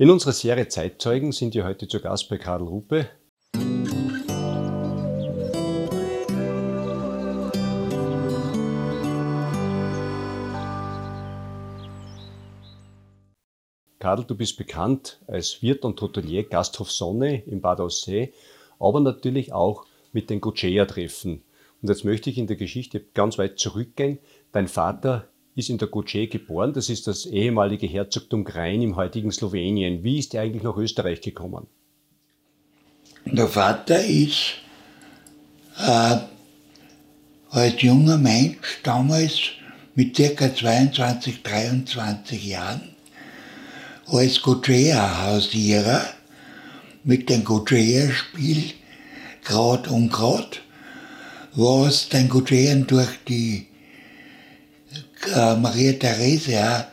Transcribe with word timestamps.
In 0.00 0.10
unserer 0.10 0.30
Serie 0.30 0.68
Zeitzeugen 0.68 1.32
sind 1.32 1.56
wir 1.56 1.64
heute 1.64 1.88
zu 1.88 2.00
Gast 2.00 2.28
bei 2.28 2.38
Karl 2.38 2.62
Ruppe. 2.62 3.08
Karl, 13.98 14.22
du 14.22 14.36
bist 14.36 14.56
bekannt 14.56 15.20
als 15.26 15.62
Wirt 15.62 15.84
und 15.84 16.00
Hotelier 16.00 16.44
Gasthof 16.44 16.92
Sonne 16.92 17.42
im 17.46 17.60
Bad 17.60 17.80
Aussee, 17.80 18.32
aber 18.78 19.00
natürlich 19.00 19.52
auch 19.52 19.84
mit 20.12 20.30
den 20.30 20.40
Gocea-Treffen. 20.40 21.42
Und 21.82 21.88
jetzt 21.88 22.04
möchte 22.04 22.30
ich 22.30 22.38
in 22.38 22.46
der 22.46 22.54
Geschichte 22.54 23.00
ganz 23.00 23.36
weit 23.36 23.58
zurückgehen. 23.58 24.20
Dein 24.52 24.68
Vater 24.68 25.28
ist 25.58 25.70
in 25.70 25.78
der 25.78 25.88
Goce 25.88 26.28
geboren. 26.30 26.72
Das 26.72 26.88
ist 26.88 27.08
das 27.08 27.26
ehemalige 27.26 27.86
Herzogtum 27.88 28.44
Krain 28.44 28.80
im 28.80 28.94
heutigen 28.94 29.32
Slowenien. 29.32 30.04
Wie 30.04 30.18
ist 30.18 30.34
er 30.34 30.42
eigentlich 30.42 30.62
nach 30.62 30.76
Österreich 30.76 31.20
gekommen? 31.20 31.66
Der 33.24 33.48
Vater 33.48 34.04
ist 34.04 34.54
äh, 35.76 36.16
als 37.50 37.82
junger 37.82 38.18
Mensch 38.18 38.78
damals 38.84 39.32
mit 39.96 40.16
ca. 40.16 40.54
22, 40.54 41.42
23 41.42 42.46
Jahren 42.46 42.82
als 44.06 44.40
Gojea-Hausierer 44.40 46.02
mit 47.02 47.28
dem 47.28 47.42
Gojea-Spiel 47.44 48.74
Grad 49.44 49.88
um 49.88 50.08
Grad, 50.08 50.62
was 51.54 52.08
den 52.08 52.28
Gojean 52.28 52.86
durch 52.86 53.10
die 53.26 53.66
äh, 55.34 55.56
Maria 55.56 55.92
Theresia 55.92 56.88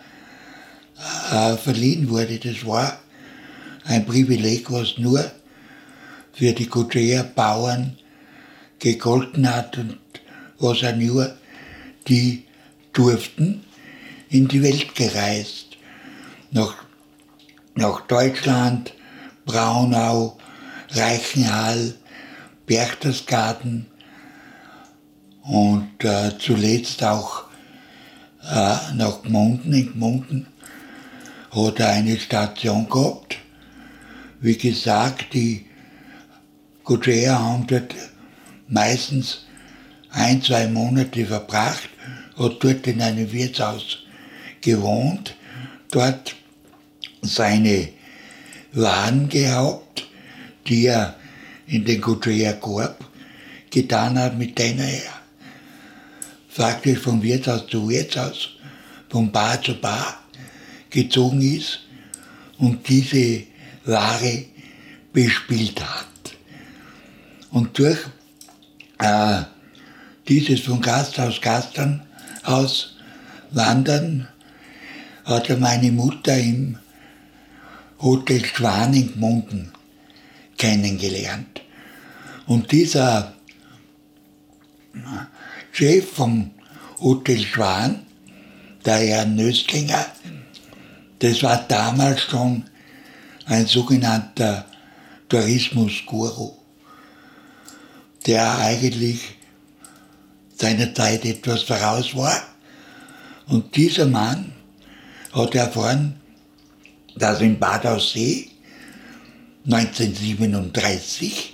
äh, 1.32 1.58
verliehen 1.58 2.10
wurde. 2.10 2.40
Das 2.40 2.66
war 2.66 3.00
ein 3.86 4.06
Privileg, 4.06 4.72
was 4.72 4.98
nur 4.98 5.32
für 6.34 6.52
die 6.52 6.68
Gojea-Bauern 6.68 7.98
gegolten 8.80 9.54
hat 9.54 9.78
und 9.78 9.98
was 10.60 10.84
auch 10.84 10.96
nur 10.96 11.36
die 12.08 12.44
durften 12.94 13.64
in 14.30 14.48
die 14.48 14.62
Welt 14.62 14.96
gereist. 14.96 15.78
Nach, 16.52 16.76
nach 17.76 18.02
Deutschland, 18.02 18.94
Braunau, 19.46 20.38
Reichenhall, 20.92 21.96
Berchtesgaden 22.66 23.88
und 25.44 26.04
äh, 26.04 26.32
zuletzt 26.40 27.04
auch 27.04 27.45
äh, 28.50 28.94
nach 28.96 29.22
Gmunden. 29.24 29.74
In 29.74 29.94
Gmunden 29.94 30.48
hat 31.52 31.80
er 31.80 31.90
eine 31.90 32.18
Station 32.18 32.88
gehabt. 32.90 33.38
Wie 34.40 34.58
gesagt, 34.58 35.34
die 35.34 35.66
Kutscherer 36.84 37.40
haben 37.40 37.68
dort 37.68 37.96
meistens 38.68 39.46
ein, 40.12 40.42
zwei 40.42 40.68
Monate 40.68 41.26
verbracht, 41.26 41.90
hat 42.38 42.64
dort 42.64 42.88
in 42.88 43.02
einem 43.02 43.32
Wirtshaus 43.32 44.00
gewohnt, 44.62 45.36
dort 45.92 46.36
seine 47.22 47.90
Waren 48.74 49.30
gehabt, 49.30 50.08
die 50.68 50.88
er 50.88 51.16
in 51.68 51.86
den 51.86 52.02
Kutscherer 52.02 52.54
Korb 52.54 53.04
getan 53.70 54.20
hat, 54.20 54.38
mit 54.38 54.58
denen 54.60 54.80
er 54.80 55.15
faktisch 56.56 57.00
vom 57.00 57.22
Wirtshaus 57.22 57.68
zu 57.68 57.90
Wirtshaus, 57.90 58.52
von 59.10 59.30
Bar 59.30 59.62
zu 59.62 59.74
Bar 59.74 60.20
gezogen 60.90 61.42
ist 61.42 61.82
und 62.58 62.88
diese 62.88 63.44
Ware 63.84 64.46
bespielt 65.12 65.82
hat. 65.84 66.08
Und 67.52 67.78
durch 67.78 68.00
äh, 69.00 69.42
dieses 70.30 70.62
von 70.62 70.80
Gasthaus 70.80 71.42
Gasthaus 71.42 72.96
wandern 73.52 74.30
hat 75.26 75.50
er 75.50 75.58
meine 75.58 75.92
Mutter 75.92 76.38
im 76.38 76.78
Hotel 78.00 78.46
Schwan 78.46 78.94
in 78.94 79.14
Gmunden 79.14 79.74
kennengelernt. 80.58 81.62
Und 82.48 82.72
dieser 82.72 83.34
Chef 85.78 86.10
vom 86.10 86.52
Hotel 87.02 87.42
Schwan, 87.44 88.06
der 88.86 88.96
Herr 88.96 89.26
Nöstlinger, 89.26 90.06
das 91.20 91.44
war 91.44 91.66
damals 91.68 92.22
schon 92.22 92.64
ein 93.46 93.66
sogenannter 93.66 94.64
Tourismusguru, 95.28 96.54
der 98.26 98.58
eigentlich 98.58 99.20
seiner 100.56 100.96
Zeit 100.96 101.26
etwas 101.26 101.64
voraus 101.64 102.16
war. 102.16 102.42
Und 103.48 103.76
dieser 103.76 104.06
Mann 104.06 104.54
hat 105.34 105.56
erfahren, 105.56 106.22
dass 107.18 107.42
in 107.42 107.60
Bad 107.60 107.86
Aussee 107.86 108.50
1937 109.66 111.54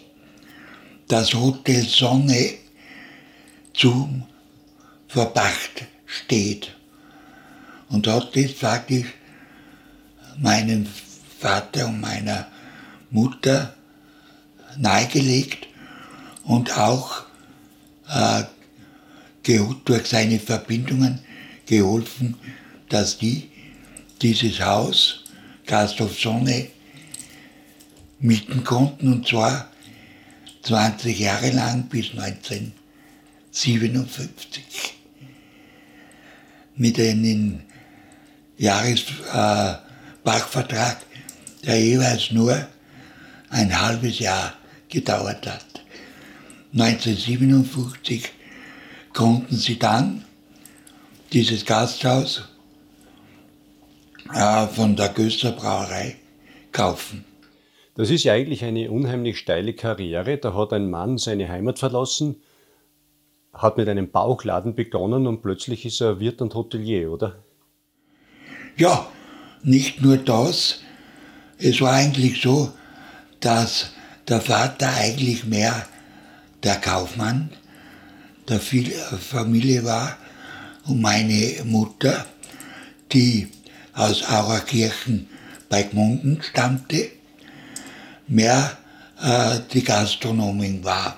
das 1.08 1.34
Hotel 1.34 1.84
Sonne 1.88 2.60
zum 3.74 4.24
Verdacht 5.08 5.86
steht. 6.06 6.76
Und 7.90 8.08
hat 8.08 8.36
das 8.36 8.54
praktisch 8.54 9.08
meinem 10.38 10.88
Vater 11.40 11.88
und 11.88 12.00
meiner 12.00 12.48
Mutter 13.09 13.74
nahegelegt 14.78 15.68
und 16.44 16.78
auch 16.78 17.24
äh, 18.09 18.44
durch 19.86 20.08
seine 20.08 20.40
Verbindungen 20.40 21.20
geholfen, 21.66 22.38
dass 22.90 23.18
die 23.18 23.50
dieses 24.22 24.62
Haus, 24.62 25.24
Gasthof 25.66 26.20
Sonne, 26.20 26.68
mieten 28.20 28.64
konnten 28.64 29.12
und 29.12 29.28
zwar 29.28 29.70
20 30.64 31.20
Jahre 31.20 31.50
lang 31.52 31.88
bis 31.90 32.14
19 32.14 32.72
57 33.51 34.95
mit 36.75 37.00
einem 37.00 37.62
Jahresbachvertrag, 38.57 40.97
äh, 40.97 41.66
der 41.66 41.79
jeweils 41.79 42.31
nur 42.31 42.67
ein 43.50 43.79
halbes 43.79 44.17
Jahr 44.19 44.53
gedauert 44.90 45.45
hat. 45.45 45.66
1957 46.73 48.29
konnten 49.13 49.57
sie 49.57 49.78
dann 49.78 50.25
dieses 51.34 51.66
Gasthaus 51.66 52.44
äh, 54.34 54.67
von 54.67 54.95
der 54.95 55.09
Göster 55.09 55.51
Brauerei 55.51 56.16
kaufen. 56.72 57.25
Das 57.95 58.09
ist 58.09 58.23
ja 58.23 58.34
eigentlich 58.34 58.63
eine 58.63 58.90
unheimlich 58.90 59.38
steile 59.38 59.73
Karriere. 59.73 60.38
Da 60.38 60.53
hat 60.53 60.72
ein 60.72 60.90
Mann 60.90 61.17
seine 61.17 61.50
Heimat 61.50 61.79
verlassen, 61.79 62.38
hat 63.53 63.78
mit 63.78 63.89
einem 63.89 64.09
Bauchladen 64.12 64.75
begonnen 64.75 65.28
und 65.28 65.41
plötzlich 65.41 65.85
ist 65.85 66.01
er 66.01 66.19
Wirt 66.19 66.41
und 66.41 66.56
Hotelier, 66.56 67.12
oder? 67.12 67.44
Ja, 68.78 69.07
nicht 69.63 70.01
nur 70.01 70.17
das. 70.17 70.79
Es 71.57 71.81
war 71.81 71.94
eigentlich 71.94 72.41
so, 72.41 72.72
dass 73.40 73.91
der 74.28 74.41
Vater 74.41 74.90
eigentlich 74.94 75.45
mehr 75.45 75.85
der 76.63 76.75
Kaufmann 76.75 77.50
der 78.47 78.59
Familie 78.59 79.84
war 79.84 80.17
und 80.85 81.01
meine 81.01 81.63
Mutter, 81.66 82.25
die 83.11 83.50
aus 83.94 84.23
Aurerkirchen 84.23 85.28
bei 85.69 85.84
Gmunden 85.84 86.41
stammte, 86.41 87.09
mehr 88.28 88.78
äh, 89.22 89.59
die 89.73 89.84
Gastronomin 89.84 90.84
war. 90.84 91.17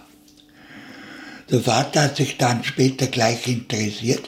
Der 1.54 1.62
Vater 1.62 2.02
hat 2.06 2.16
sich 2.16 2.38
dann 2.38 2.64
später 2.64 3.06
gleich 3.06 3.48
interessiert, 3.48 4.28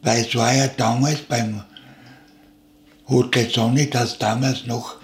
weil 0.00 0.22
es 0.22 0.34
war 0.34 0.54
ja 0.54 0.66
damals 0.66 1.20
beim 1.20 1.62
Hotel 3.06 3.50
Sonne, 3.50 3.88
das 3.88 4.16
damals 4.16 4.64
noch 4.64 4.96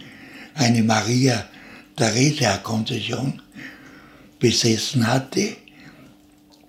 eine 0.55 0.83
Maria 0.83 1.45
Theresia 1.97 2.57
Konzession 2.57 3.43
besessen 4.39 5.07
hatte, 5.07 5.59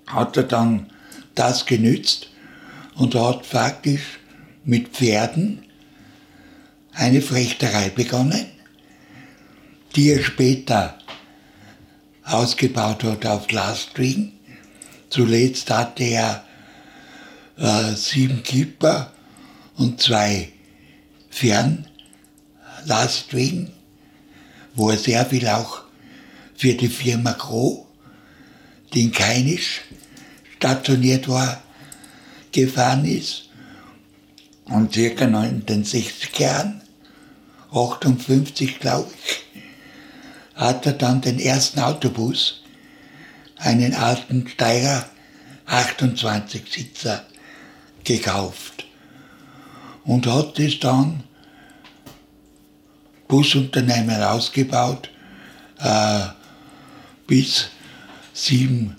hat 0.07 0.35
er 0.35 0.43
dann 0.43 0.91
das 1.35 1.65
genützt 1.65 2.27
und 2.95 3.15
hat 3.15 3.45
faktisch 3.45 4.19
mit 4.65 4.89
Pferden 4.89 5.63
eine 6.91 7.21
Frechterei 7.21 7.91
begonnen, 7.91 8.47
die 9.95 10.09
er 10.09 10.21
später 10.21 10.97
ausgebaut 12.25 13.05
hat 13.05 13.25
auf 13.25 13.49
Lastring 13.51 14.33
Zuletzt 15.09 15.69
hatte 15.71 16.03
er 16.03 16.43
äh, 17.57 17.95
sieben 17.95 18.43
Kipper 18.43 19.11
und 19.75 20.01
zwei 20.01 20.49
Lastwing, 22.85 23.71
wo 24.75 24.89
er 24.89 24.97
sehr 24.97 25.25
viel 25.25 25.47
auch 25.47 25.81
für 26.55 26.73
die 26.73 26.87
Firma 26.87 27.31
Gro, 27.33 27.87
die 28.93 29.03
in 29.03 29.11
Keinisch 29.11 29.81
stationiert 30.57 31.27
war, 31.27 31.61
gefahren 32.51 33.05
ist. 33.05 33.49
Und 34.65 34.93
circa 34.93 35.25
in 35.25 35.65
den 35.65 35.83
60 35.83 36.37
Jahren, 36.37 36.81
58 37.71 38.79
glaube 38.79 39.11
ich, 39.23 39.61
hat 40.55 40.85
er 40.85 40.93
dann 40.93 41.21
den 41.21 41.39
ersten 41.39 41.79
Autobus, 41.79 42.61
einen 43.59 43.93
alten 43.93 44.47
Steiger 44.47 45.05
28 45.65 46.63
Sitzer, 46.71 47.25
gekauft. 48.03 48.85
Und 50.03 50.25
hat 50.25 50.57
es 50.59 50.79
dann 50.79 51.23
Busunternehmen 53.27 54.23
ausgebaut, 54.23 55.11
äh, 55.77 56.21
bis 57.27 57.69
sieben 58.33 58.95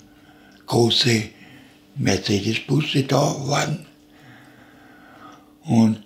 große 0.65 1.23
Mercedes-Busse 1.95 3.03
da 3.03 3.35
waren. 3.47 3.85
Und 5.63 6.03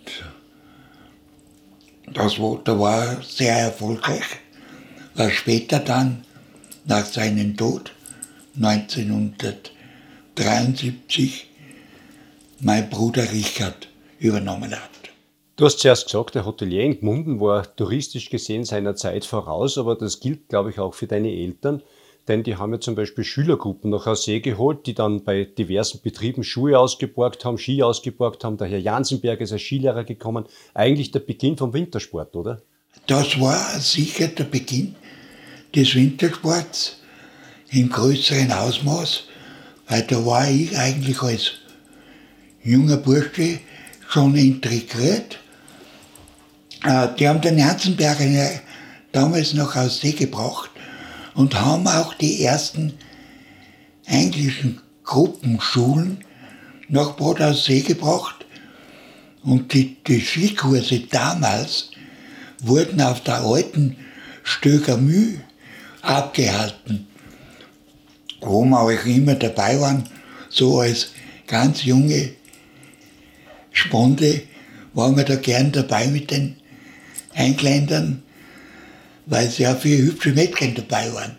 das 2.11 2.35
da 2.63 2.79
war 2.79 3.21
sehr 3.21 3.55
erfolgreich, 3.57 4.25
was 5.13 5.33
später 5.33 5.79
dann 5.79 6.25
nach 6.85 7.05
seinem 7.05 7.55
Tod 7.55 7.94
1973 8.55 11.49
mein 12.61 12.89
Bruder 12.89 13.31
Richard 13.31 13.89
übernommen 14.19 14.71
hat. 14.71 14.89
Du 15.57 15.65
hast 15.65 15.79
zuerst 15.79 16.05
gesagt, 16.05 16.35
der 16.35 16.45
Hotelier 16.45 16.83
in 16.83 16.99
Gmunden 16.99 17.39
war 17.39 17.75
touristisch 17.75 18.29
gesehen 18.29 18.65
seiner 18.65 18.95
Zeit 18.95 19.25
voraus, 19.25 19.77
aber 19.77 19.95
das 19.95 20.19
gilt, 20.19 20.49
glaube 20.49 20.69
ich, 20.69 20.79
auch 20.79 20.93
für 20.93 21.07
deine 21.07 21.31
Eltern, 21.31 21.81
denn 22.27 22.43
die 22.43 22.55
haben 22.55 22.73
ja 22.73 22.79
zum 22.79 22.95
Beispiel 22.95 23.23
Schülergruppen 23.23 23.91
nach 23.91 24.07
Aussee 24.07 24.39
geholt, 24.39 24.87
die 24.87 24.95
dann 24.95 25.23
bei 25.23 25.45
diversen 25.45 26.01
Betrieben 26.01 26.43
Schuhe 26.43 26.79
ausgeborgt 26.79 27.45
haben, 27.45 27.57
Ski 27.57 27.83
ausgeborgt 27.83 28.43
haben. 28.43 28.57
Der 28.57 28.67
Herr 28.67 28.79
Jansenberg 28.79 29.41
ist 29.41 29.51
als 29.51 29.61
Skilehrer 29.61 30.03
gekommen. 30.03 30.45
Eigentlich 30.73 31.11
der 31.11 31.19
Beginn 31.19 31.55
vom 31.55 31.73
Wintersport, 31.73 32.35
oder? 32.35 32.61
Das 33.07 33.39
war 33.39 33.79
sicher 33.79 34.27
der 34.27 34.45
Beginn 34.45 34.95
des 35.75 35.93
Wintersports 35.93 36.97
im 37.71 37.89
größeren 37.89 38.51
Ausmaß, 38.51 39.23
weil 39.87 40.03
da 40.03 40.25
war 40.25 40.49
ich 40.49 40.77
eigentlich 40.77 41.21
als 41.21 41.51
junger 42.63 42.97
Bursche 42.97 43.59
schon 44.07 44.35
integriert 44.35 45.39
äh, 46.85 47.07
die 47.17 47.27
haben 47.27 47.41
den 47.41 47.57
Herzenberger 47.57 48.61
damals 49.11 49.53
noch 49.53 49.75
aus 49.75 50.01
See 50.01 50.11
gebracht 50.11 50.69
und 51.33 51.55
haben 51.55 51.87
auch 51.87 52.13
die 52.13 52.43
ersten 52.43 52.93
englischen 54.05 54.81
Gruppenschulen 55.03 56.23
nach 56.87 57.13
Bad 57.13 57.41
aus 57.41 57.65
See 57.65 57.81
gebracht. 57.81 58.45
Und 59.43 59.73
die, 59.73 59.97
die 60.03 60.21
Skikurse 60.21 61.01
damals 61.09 61.91
wurden 62.61 63.01
auf 63.01 63.21
der 63.21 63.41
alten 63.41 63.97
Stöger 64.43 64.97
Mühe 64.97 65.41
abgehalten, 66.01 67.07
wo 68.45 68.63
wir 68.63 68.79
auch 68.79 69.05
immer 69.05 69.35
dabei 69.35 69.79
waren, 69.79 70.07
so 70.49 70.79
als 70.79 71.11
ganz 71.47 71.83
junge 71.83 72.31
Sponde 73.71 74.43
waren 74.93 75.17
wir 75.17 75.23
da 75.23 75.35
gern 75.35 75.71
dabei 75.71 76.07
mit 76.07 76.31
den 76.31 76.55
Engländern, 77.33 78.23
weil 79.25 79.49
sehr 79.49 79.75
viele 79.75 80.03
hübsche 80.03 80.31
Mädchen 80.31 80.75
dabei 80.75 81.13
waren. 81.13 81.37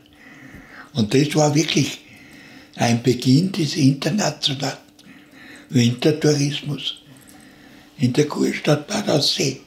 Und 0.93 1.15
das 1.15 1.35
war 1.35 1.55
wirklich 1.55 2.01
ein 2.77 3.03
Beginn 3.03 3.53
des 3.53 3.77
internationalen 3.77 4.77
Wintertourismus 5.71 7.03
in 7.99 8.13
der 8.13 8.29
Kurstadt 8.29 8.87
Bad 8.87 9.09
Aussee. 9.09 9.61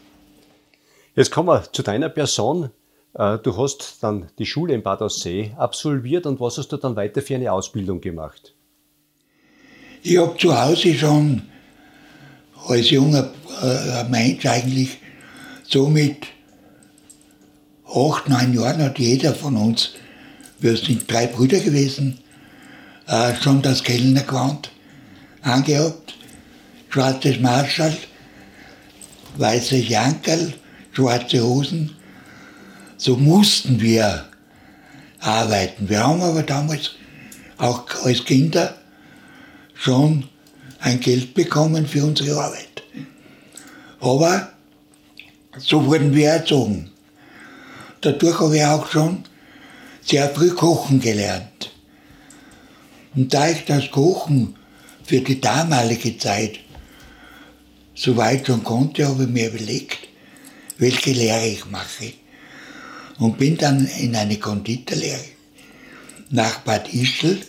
Jetzt 1.15 1.31
kommen 1.31 1.49
wir 1.49 1.71
zu 1.71 1.81
deiner 1.81 2.09
Person. 2.09 2.69
Äh, 3.13 3.37
du 3.39 3.57
hast 3.57 3.97
dann 4.01 4.29
die 4.37 4.45
Schule 4.45 4.73
in 4.73 4.83
Bad 4.83 5.01
Aussee 5.01 5.53
absolviert 5.57 6.25
und 6.25 6.39
was 6.39 6.57
hast 6.57 6.69
du 6.69 6.77
dann 6.77 6.95
weiter 6.95 7.21
für 7.21 7.35
eine 7.35 7.51
Ausbildung 7.51 8.01
gemacht? 8.01 8.53
Ich 10.01 10.17
habe 10.17 10.37
zu 10.37 10.57
Hause 10.57 10.93
schon 10.93 11.43
als 12.67 12.89
junger 12.89 13.31
äh, 13.61 14.03
Mensch 14.09 14.45
eigentlich 14.45 14.99
so 15.63 15.87
mit 15.87 16.27
acht, 17.85 18.29
neun 18.29 18.53
Jahren 18.53 18.81
hat 18.83 18.99
jeder 18.99 19.33
von 19.33 19.55
uns, 19.57 19.93
wir 20.59 20.77
sind 20.77 21.11
drei 21.11 21.27
Brüder 21.27 21.59
gewesen, 21.59 22.19
äh, 23.07 23.33
schon 23.41 23.61
das 23.61 23.83
Kellnergewand 23.83 24.71
angehabt, 25.41 26.15
schwarzes 26.89 27.39
Marschall, 27.39 27.95
weißes 29.37 29.89
Jankerl, 29.89 30.53
schwarze 30.91 31.43
Hosen. 31.43 31.95
So 32.99 33.15
mussten 33.15 33.79
wir 33.79 34.25
arbeiten. 35.21 35.87
Wir 35.87 36.05
haben 36.05 36.21
aber 36.21 36.43
damals 36.43 36.91
auch 37.57 37.85
als 38.03 38.25
Kinder 38.25 38.75
schon 39.73 40.27
ein 40.81 40.99
Geld 40.99 41.33
bekommen 41.33 41.87
für 41.87 42.03
unsere 42.03 42.37
Arbeit. 42.37 42.83
Aber 44.01 44.51
so 45.57 45.85
wurden 45.85 46.13
wir 46.13 46.27
erzogen. 46.27 46.91
Dadurch 48.01 48.37
habe 48.37 48.57
ich 48.57 48.65
auch 48.65 48.91
schon 48.91 49.23
sehr 50.01 50.27
früh 50.31 50.49
kochen 50.49 50.99
gelernt. 50.99 51.71
Und 53.15 53.33
da 53.33 53.49
ich 53.49 53.63
das 53.63 53.91
Kochen 53.91 54.57
für 55.05 55.21
die 55.21 55.39
damalige 55.39 56.17
Zeit 56.17 56.59
so 57.95 58.17
weit 58.17 58.47
schon 58.47 58.61
konnte, 58.61 59.07
habe 59.07 59.23
ich 59.23 59.29
mir 59.29 59.47
überlegt, 59.47 59.99
welche 60.77 61.13
Lehre 61.13 61.47
ich 61.47 61.65
mache. 61.65 62.11
Und 63.19 63.37
bin 63.37 63.57
dann 63.57 63.85
in 63.85 64.15
eine 64.15 64.39
Konditorlehre 64.39 65.25
nach 66.29 66.59
Bad 66.59 66.93
Ischl 66.93 67.39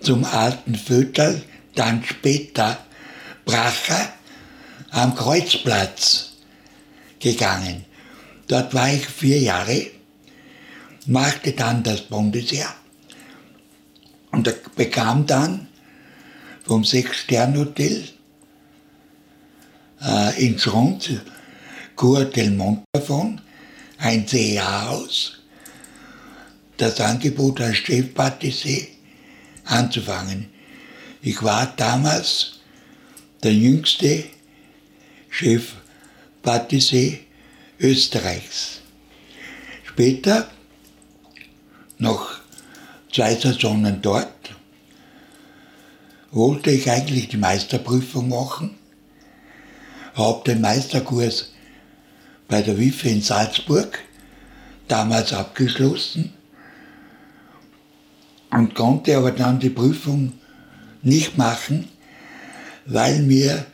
zum 0.00 0.24
alten 0.24 0.74
Vöterl, 0.74 1.42
dann 1.74 2.02
später 2.04 2.78
Bracher 3.44 4.12
am 4.90 5.14
Kreuzplatz 5.14 6.32
gegangen. 7.20 7.84
Dort 8.46 8.72
war 8.74 8.92
ich 8.92 9.06
vier 9.06 9.38
Jahre, 9.38 9.86
machte 11.06 11.52
dann 11.52 11.82
das 11.82 12.02
Bundesheer 12.02 12.72
und 14.30 14.52
bekam 14.76 15.26
dann 15.26 15.68
vom 16.64 16.84
Sechs-Stern-Hotel 16.84 18.08
äh, 20.02 20.46
in 20.46 20.58
Schrund, 20.58 21.22
Cour 21.96 22.24
del 22.26 22.50
Montafon, 22.50 23.40
ein 23.98 24.26
CA-Haus, 24.26 25.40
das 26.76 27.00
Angebot 27.00 27.60
als 27.60 27.78
Chefpatissier 27.78 28.86
anzufangen. 29.64 30.48
Ich 31.20 31.42
war 31.42 31.66
damals 31.76 32.60
der 33.42 33.52
jüngste 33.52 34.24
Chef 35.28 35.72
Patissier 36.42 37.18
Österreichs. 37.80 38.80
Später, 39.84 40.48
noch 41.98 42.40
zwei 43.12 43.34
Saisonen 43.34 44.00
dort, 44.00 44.54
wollte 46.30 46.70
ich 46.70 46.90
eigentlich 46.90 47.28
die 47.28 47.36
Meisterprüfung 47.36 48.28
machen, 48.28 48.76
habe 50.14 50.44
den 50.44 50.60
Meisterkurs 50.60 51.52
bei 52.48 52.62
der 52.62 52.78
WIFE 52.78 53.10
in 53.10 53.22
Salzburg 53.22 53.98
damals 54.88 55.32
abgeschlossen 55.32 56.32
und 58.50 58.74
konnte 58.74 59.16
aber 59.16 59.32
dann 59.32 59.60
die 59.60 59.70
Prüfung 59.70 60.32
nicht 61.02 61.36
machen, 61.36 61.88
weil 62.86 63.22
mir 63.22 63.66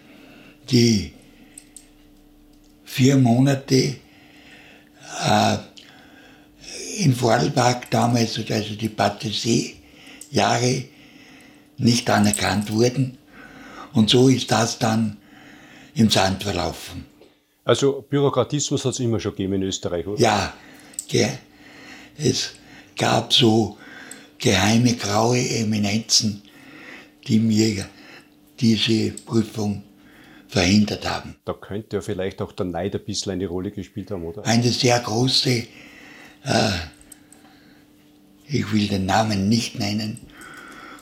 die 0.71 1.13
vier 2.85 3.17
Monate 3.17 3.97
äh, 5.25 5.57
in 6.99 7.15
Vorarlberg 7.15 7.91
damals, 7.91 8.39
also 8.51 8.75
die 8.75 8.89
Patissier-Jahre, 8.89 10.85
nicht 11.77 12.09
anerkannt 12.09 12.71
wurden. 12.71 13.19
Und 13.93 14.11
so 14.11 14.29
ist 14.29 14.51
das 14.51 14.79
dann 14.79 15.17
im 15.95 16.11
Sand 16.11 16.43
verlaufen. 16.43 17.05
Also 17.65 18.05
Bürokratismus 18.09 18.85
hat 18.85 18.93
es 18.93 19.01
immer 19.01 19.19
schon 19.21 19.33
gegeben 19.33 19.55
in 19.55 19.63
Österreich, 19.63 20.07
oder? 20.07 20.21
Ja, 20.21 20.53
gell. 21.09 21.39
es 22.19 22.51
gab 22.97 23.33
so 23.33 23.79
geheime 24.39 24.95
graue 24.95 25.39
Eminenzen, 25.39 26.43
die 27.27 27.39
mir 27.39 27.87
diese 28.61 29.13
Prüfung 29.13 29.83
verhindert 30.47 31.09
haben. 31.09 31.37
Da 31.45 31.55
könnte 31.55 31.97
ja 31.97 32.03
vielleicht 32.03 32.43
auch 32.43 32.53
der 32.53 32.67
Neid 32.67 32.95
ein 32.95 33.05
bisschen 33.05 33.33
eine 33.33 33.47
Rolle 33.47 33.71
gespielt 33.71 34.11
haben, 34.11 34.25
oder? 34.25 34.45
Eine 34.45 34.69
sehr 34.69 35.01
große, 35.01 35.65
äh, 36.45 36.71
ich 38.47 38.71
will 38.73 38.87
den 38.87 39.07
Namen 39.07 39.49
nicht 39.49 39.79
nennen, 39.79 40.21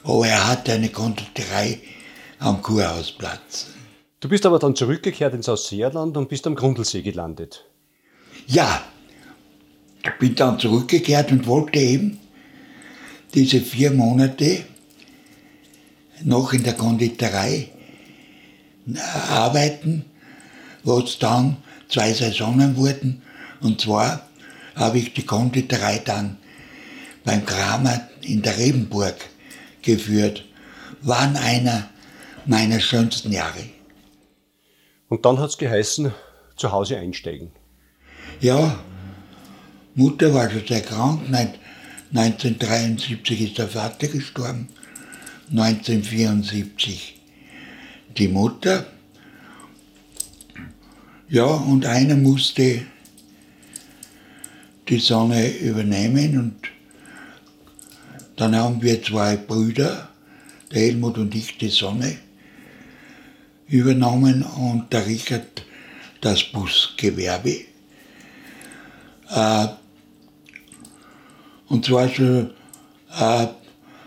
aber 0.04 0.28
er 0.28 0.48
hatte 0.48 0.72
eine 0.72 0.88
Konditorei 0.88 1.80
am 2.38 2.62
Kurhausplatz. 2.62 3.66
Du 4.22 4.28
bist 4.28 4.46
aber 4.46 4.60
dann 4.60 4.76
zurückgekehrt 4.76 5.34
ins 5.34 5.48
Ausseerland 5.48 6.16
und 6.16 6.28
bist 6.28 6.46
am 6.46 6.54
Grundlsee 6.54 7.02
gelandet. 7.02 7.64
Ja, 8.46 8.84
ich 10.04 10.12
bin 10.20 10.36
dann 10.36 10.60
zurückgekehrt 10.60 11.32
und 11.32 11.48
wollte 11.48 11.80
eben 11.80 12.20
diese 13.34 13.60
vier 13.60 13.90
Monate 13.90 14.64
noch 16.22 16.52
in 16.52 16.62
der 16.62 16.74
Konditorei 16.74 17.70
arbeiten, 19.28 20.04
was 20.84 21.18
dann 21.18 21.56
zwei 21.88 22.12
Saisonen 22.12 22.76
wurden. 22.76 23.22
Und 23.60 23.80
zwar 23.80 24.28
habe 24.76 24.98
ich 24.98 25.14
die 25.14 25.26
Konditorei 25.26 25.98
dann 25.98 26.38
beim 27.24 27.44
Kramer 27.44 28.08
in 28.20 28.40
der 28.40 28.56
Rebenburg 28.56 29.16
geführt. 29.82 30.44
Waren 31.00 31.34
einer 31.34 31.90
meiner 32.46 32.78
schönsten 32.78 33.32
Jahre. 33.32 33.64
Und 35.12 35.24
dann 35.26 35.38
hat 35.38 35.50
es 35.50 35.58
geheißen, 35.58 36.10
zu 36.56 36.72
Hause 36.72 36.96
einsteigen. 36.96 37.50
Ja, 38.40 38.82
Mutter 39.94 40.32
war 40.32 40.50
schon 40.50 40.66
sehr 40.66 40.80
krank. 40.80 41.20
1973 41.28 43.42
ist 43.42 43.58
der 43.58 43.68
Vater 43.68 44.06
gestorben. 44.06 44.70
1974 45.50 47.20
die 48.16 48.28
Mutter. 48.28 48.86
Ja, 51.28 51.44
und 51.44 51.84
einer 51.84 52.16
musste 52.16 52.80
die 54.88 54.98
Sonne 54.98 55.58
übernehmen 55.58 56.38
und 56.38 56.56
dann 58.36 58.56
haben 58.56 58.80
wir 58.80 59.02
zwei 59.02 59.36
Brüder, 59.36 60.08
der 60.72 60.80
Helmut 60.80 61.18
und 61.18 61.34
ich, 61.34 61.58
die 61.58 61.68
Sonne 61.68 62.16
übernommen 63.72 64.42
und 64.42 64.92
der 64.92 65.06
Richard 65.06 65.64
das 66.20 66.44
Busgewerbe. 66.44 67.64
Äh, 69.30 69.66
und 71.68 71.84
zwar 71.86 72.08
so, 72.08 72.50
äh, 73.18 73.46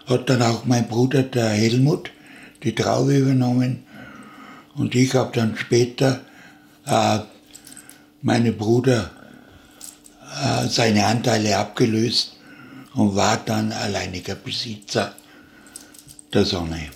hat 0.07 0.29
dann 0.29 0.41
auch 0.43 0.65
mein 0.65 0.88
Bruder, 0.88 1.24
der 1.24 1.50
Helmut, 1.50 2.12
die 2.63 2.75
Traube 2.75 3.17
übernommen 3.17 3.84
und 4.75 4.93
ich 4.93 5.15
habe 5.15 5.31
dann 5.34 5.57
später 5.57 6.22
äh, 6.86 7.19
meine 8.22 8.51
Bruder 8.51 9.10
äh, 10.43 10.67
seine 10.67 11.07
Anteile 11.07 11.57
abgelöst 11.57 12.38
und 12.93 13.15
war 13.15 13.38
dann 13.38 13.72
alleiniger 13.72 14.36
Besitzer 14.36 15.15
der 16.31 16.45
Sonne. 16.45 16.89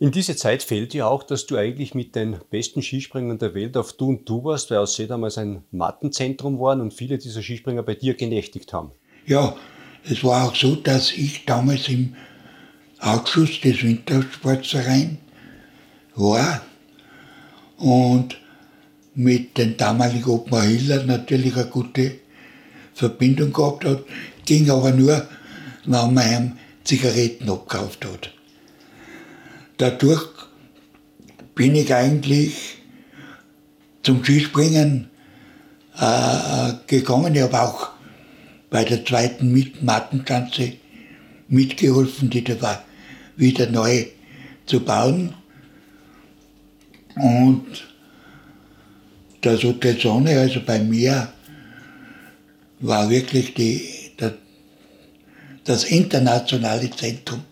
In 0.00 0.10
diese 0.10 0.34
Zeit 0.34 0.64
fällt 0.64 0.92
dir 0.92 1.06
auch, 1.06 1.22
dass 1.22 1.46
du 1.46 1.56
eigentlich 1.56 1.94
mit 1.94 2.16
den 2.16 2.38
besten 2.50 2.82
Skispringern 2.82 3.38
der 3.38 3.54
Welt 3.54 3.76
auf 3.76 3.92
Du 3.92 4.08
und 4.08 4.28
Du 4.28 4.42
warst, 4.42 4.70
weil 4.70 4.78
Aussee 4.78 5.06
damals 5.06 5.38
ein 5.38 5.62
Mattenzentrum 5.70 6.58
war 6.58 6.78
und 6.80 6.92
viele 6.92 7.16
dieser 7.16 7.42
Skispringer 7.42 7.84
bei 7.84 7.94
dir 7.94 8.14
genächtigt 8.14 8.72
haben. 8.72 8.90
Ja, 9.24 9.54
es 10.02 10.24
war 10.24 10.48
auch 10.48 10.54
so, 10.56 10.74
dass 10.74 11.12
ich 11.12 11.44
damals 11.44 11.88
im 11.88 12.16
Ausschuss 12.98 13.60
des 13.60 13.82
Wintersportvereins 13.84 15.18
war 16.16 16.60
und 17.76 18.36
mit 19.14 19.56
den 19.56 19.76
damaligen 19.76 20.28
Ottmar 20.28 20.62
Hiller 20.62 21.04
natürlich 21.04 21.56
eine 21.56 21.66
gute 21.66 22.16
Verbindung 22.94 23.52
gehabt 23.52 23.84
hat, 23.84 24.02
ging 24.44 24.68
aber 24.70 24.90
nur, 24.90 25.26
wenn 25.84 26.14
man 26.14 26.32
ihm 26.32 26.52
Zigaretten 26.82 27.48
abgekauft 27.48 28.04
hat. 28.04 28.34
Dadurch 29.76 30.28
bin 31.54 31.74
ich 31.74 31.92
eigentlich 31.92 32.78
zum 34.02 34.22
Skispringen 34.22 35.10
äh, 35.98 36.72
gekommen. 36.86 37.34
Ich 37.34 37.42
habe 37.42 37.60
auch 37.60 37.90
bei 38.70 38.84
der 38.84 39.04
zweiten 39.04 39.72
Mattenschanze 39.80 40.74
mitgeholfen, 41.48 42.30
die 42.30 42.44
da 42.44 42.60
war, 42.60 42.84
wieder 43.36 43.68
neu 43.68 44.06
zu 44.66 44.80
bauen. 44.80 45.34
Und 47.16 47.66
das 49.40 49.62
Hotel 49.62 50.00
Sonne, 50.00 50.38
also 50.38 50.60
bei 50.64 50.78
mir, 50.78 51.32
war 52.80 53.08
wirklich 53.10 53.54
die, 53.54 54.12
der, 54.18 54.34
das 55.64 55.84
internationale 55.84 56.90
Zentrum 56.90 57.42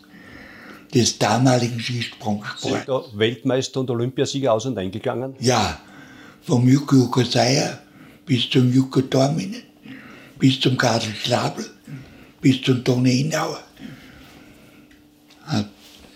des 0.92 1.18
damaligen 1.18 1.80
Skisprungsports. 1.80 2.62
Sind 2.62 2.88
da 2.88 3.02
Weltmeister 3.14 3.80
und 3.80 3.90
Olympiasieger 3.90 4.52
aus 4.52 4.66
und 4.66 4.76
eingegangen? 4.78 5.34
Ja, 5.40 5.80
vom 6.42 6.68
Jukko 6.68 6.96
Ukosaya 6.96 7.78
bis 8.26 8.48
zum 8.50 8.72
Jukko 8.72 9.00
Dorminen, 9.00 9.62
bis 10.38 10.60
zum 10.60 10.76
Karl 10.76 11.00
Schlabel, 11.00 11.64
bis 12.40 12.60
zum 12.62 12.84
Toni 12.84 13.20
Inauer. 13.20 13.60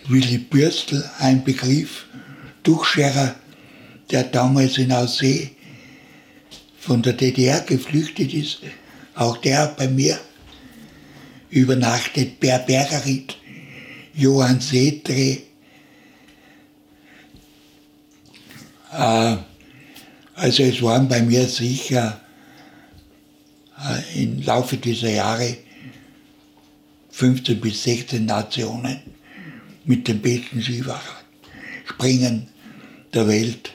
Willy 0.07 0.37
Bürstel, 0.37 1.03
ein 1.19 1.43
Begriff, 1.43 2.05
Tuchscherer, 2.63 3.35
der 4.09 4.23
damals 4.23 4.77
in 4.77 4.91
Aussee 4.91 5.51
von 6.79 7.01
der 7.01 7.13
DDR 7.13 7.59
geflüchtet 7.61 8.33
ist, 8.33 8.59
auch 9.15 9.37
der 9.37 9.67
bei 9.77 9.87
mir 9.87 10.17
übernachtet. 11.49 12.39
Per 12.39 12.59
Bergerit, 12.59 13.36
Johann 14.17 14.59
Setre. 14.59 15.37
Äh, 18.91 19.37
also 20.33 20.63
es 20.63 20.81
waren 20.81 21.07
bei 21.07 21.21
mir 21.21 21.45
sicher 21.45 22.19
äh, 23.79 24.23
im 24.23 24.41
Laufe 24.41 24.77
dieser 24.77 25.11
Jahre 25.11 25.57
15 27.11 27.61
bis 27.61 27.83
16 27.83 28.25
Nationen 28.25 28.99
mit 29.85 30.07
den 30.07 30.21
besten 30.21 30.61
Skifahrern 30.61 31.01
Springen 31.85 32.47
der 33.13 33.27
Welt, 33.27 33.71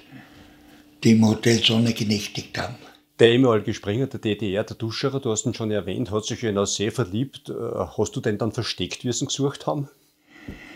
die 1.02 1.12
im 1.12 1.26
Hotel 1.26 1.62
Sonne 1.62 1.92
genächtigt 1.92 2.58
haben. 2.58 2.76
Der 3.18 3.30
ehemalige 3.30 3.72
Springer 3.74 4.08
der 4.08 4.20
DDR, 4.20 4.64
der 4.64 4.76
Duscherer, 4.76 5.20
du 5.20 5.30
hast 5.30 5.46
ihn 5.46 5.54
schon 5.54 5.70
erwähnt, 5.70 6.10
hat 6.10 6.24
sich 6.24 6.42
in 6.42 6.58
Aussee 6.58 6.90
verliebt. 6.90 7.48
Äh, 7.48 7.52
hast 7.96 8.16
du 8.16 8.20
den 8.20 8.38
dann 8.38 8.50
versteckt, 8.50 9.04
wie 9.04 9.12
sie 9.12 9.24
ihn 9.24 9.28
gesucht 9.28 9.66
haben? 9.66 9.88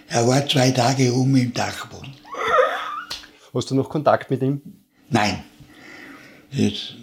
Er 0.09 0.27
war 0.27 0.47
zwei 0.47 0.71
Tage 0.71 1.13
oben 1.13 1.37
im 1.37 1.53
Dachboden. 1.53 2.15
Hast 3.53 3.71
du 3.71 3.75
noch 3.75 3.89
Kontakt 3.89 4.31
mit 4.31 4.43
ihm? 4.43 4.61
Nein. 5.09 5.43
Jetzt. 6.51 6.95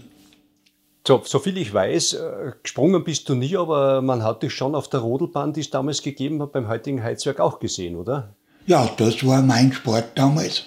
So, 1.05 1.21
soviel 1.25 1.57
ich 1.57 1.73
weiß, 1.73 2.13
äh, 2.13 2.51
gesprungen 2.61 3.03
bist 3.03 3.27
du 3.27 3.35
nie, 3.35 3.57
aber 3.57 4.01
man 4.01 4.23
hat 4.23 4.41
dich 4.41 4.53
schon 4.53 4.73
auf 4.73 4.87
der 4.87 5.01
Rodelbahn, 5.01 5.51
die 5.51 5.59
es 5.59 5.69
damals 5.69 6.01
gegeben 6.01 6.41
hat, 6.41 6.53
beim 6.53 6.69
heutigen 6.69 7.03
Heizwerk 7.03 7.41
auch 7.41 7.59
gesehen, 7.59 7.97
oder? 7.97 8.35
Ja, 8.65 8.89
das 8.95 9.25
war 9.25 9.41
mein 9.41 9.73
Sport 9.73 10.11
damals. 10.15 10.65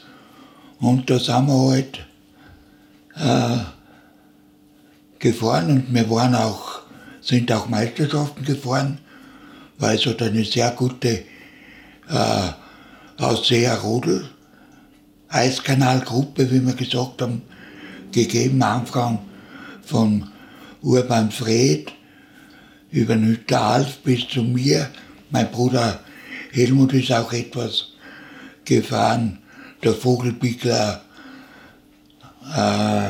Und 0.78 1.09
da 1.09 1.19
sind 1.19 1.47
wir 1.47 1.71
halt 1.71 2.07
äh, 3.14 3.59
gefahren 5.19 5.71
und 5.71 5.95
wir 5.95 6.11
waren 6.11 6.35
auch, 6.35 6.81
sind 7.23 7.50
auch 7.50 7.69
Meisterschaften 7.69 8.45
gefahren, 8.45 8.99
weil 9.78 9.97
es 9.97 10.05
hat 10.05 10.21
eine 10.21 10.45
sehr 10.45 10.71
gute 10.73 11.25
äh, 12.09 13.23
Ausseher 13.23 13.77
Rodel 13.79 14.29
Eiskanalgruppe, 15.29 16.51
wie 16.51 16.65
wir 16.65 16.75
gesagt 16.75 17.21
haben, 17.23 17.43
gegeben, 18.13 18.63
Anfang 18.63 19.19
von 19.83 20.29
Urban 20.83 21.31
Fred 21.31 21.93
über 22.91 23.17
Nütter 23.17 23.61
Alf 23.61 23.99
bis 23.99 24.29
zu 24.29 24.43
mir. 24.43 24.89
Mein 25.31 25.51
Bruder 25.51 26.01
Helmut 26.53 26.93
ist 26.93 27.13
auch 27.13 27.33
etwas 27.33 27.89
gefahren, 28.65 29.39
der 29.83 29.95
Vogelpickler, 29.95 31.03
äh, 32.57 33.09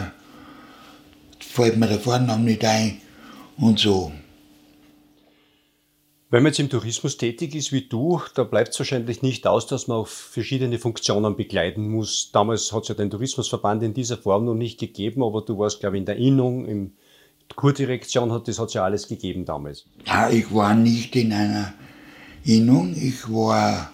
fällt 1.38 1.76
mir 1.76 1.86
der 1.86 2.00
Vorname 2.00 2.42
nicht 2.44 2.64
ein 2.64 3.00
und 3.58 3.78
so. 3.78 4.12
Wenn 6.28 6.42
man 6.42 6.50
jetzt 6.50 6.58
im 6.58 6.68
Tourismus 6.68 7.18
tätig 7.18 7.54
ist 7.54 7.70
wie 7.70 7.82
du, 7.82 8.20
da 8.34 8.42
bleibt 8.42 8.70
es 8.70 8.78
wahrscheinlich 8.80 9.22
nicht 9.22 9.46
aus, 9.46 9.68
dass 9.68 9.86
man 9.86 9.98
auch 9.98 10.08
verschiedene 10.08 10.80
Funktionen 10.80 11.36
begleiten 11.36 11.88
muss. 11.88 12.30
Damals 12.32 12.72
hat 12.72 12.82
es 12.82 12.88
ja 12.88 12.96
den 12.96 13.10
Tourismusverband 13.10 13.84
in 13.84 13.94
dieser 13.94 14.16
Form 14.16 14.44
noch 14.44 14.54
nicht 14.54 14.80
gegeben, 14.80 15.22
aber 15.22 15.42
du 15.42 15.56
warst, 15.56 15.78
glaube 15.78 15.96
ich, 15.96 16.00
in 16.00 16.06
der 16.06 16.16
Innung, 16.16 16.66
in 16.66 16.94
der 17.48 17.54
Kurdirektion 17.54 18.32
hat 18.32 18.48
das 18.48 18.58
hat 18.58 18.74
ja 18.74 18.84
alles 18.84 19.06
gegeben 19.06 19.44
damals. 19.44 19.84
Ja, 20.04 20.28
ich 20.28 20.52
war 20.52 20.74
nicht 20.74 21.14
in 21.14 21.32
einer 21.32 21.74
Innung, 22.42 22.96
ich 23.00 23.30
war 23.30 23.92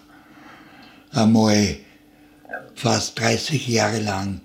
einmal 1.11 1.77
fast 2.73 3.19
30 3.19 3.67
Jahre 3.67 3.99
lang 3.99 4.41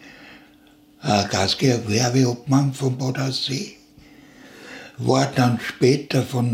äh, 1.02 1.26
Gasgewerbeobmann 1.26 2.74
von 2.74 2.98
Bad 2.98 3.18
Aussee, 3.18 3.76
war 4.98 5.24
dann 5.34 5.58
später 5.58 6.22
von 6.22 6.52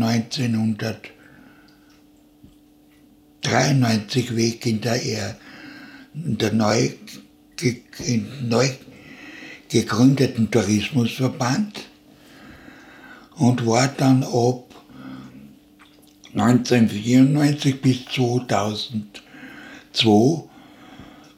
1993 3.47 4.35
weg 4.35 4.65
in 4.65 4.81
der, 4.81 5.01
in 6.13 6.37
der 6.37 6.53
neu, 6.53 6.89
in 8.05 8.49
neu 8.49 8.69
gegründeten 9.69 10.51
Tourismusverband 10.51 11.85
und 13.35 13.65
war 13.65 13.87
dann 13.89 14.23
ab 14.23 14.63
1994 16.33 17.81
bis 17.81 18.05
2002 18.05 20.49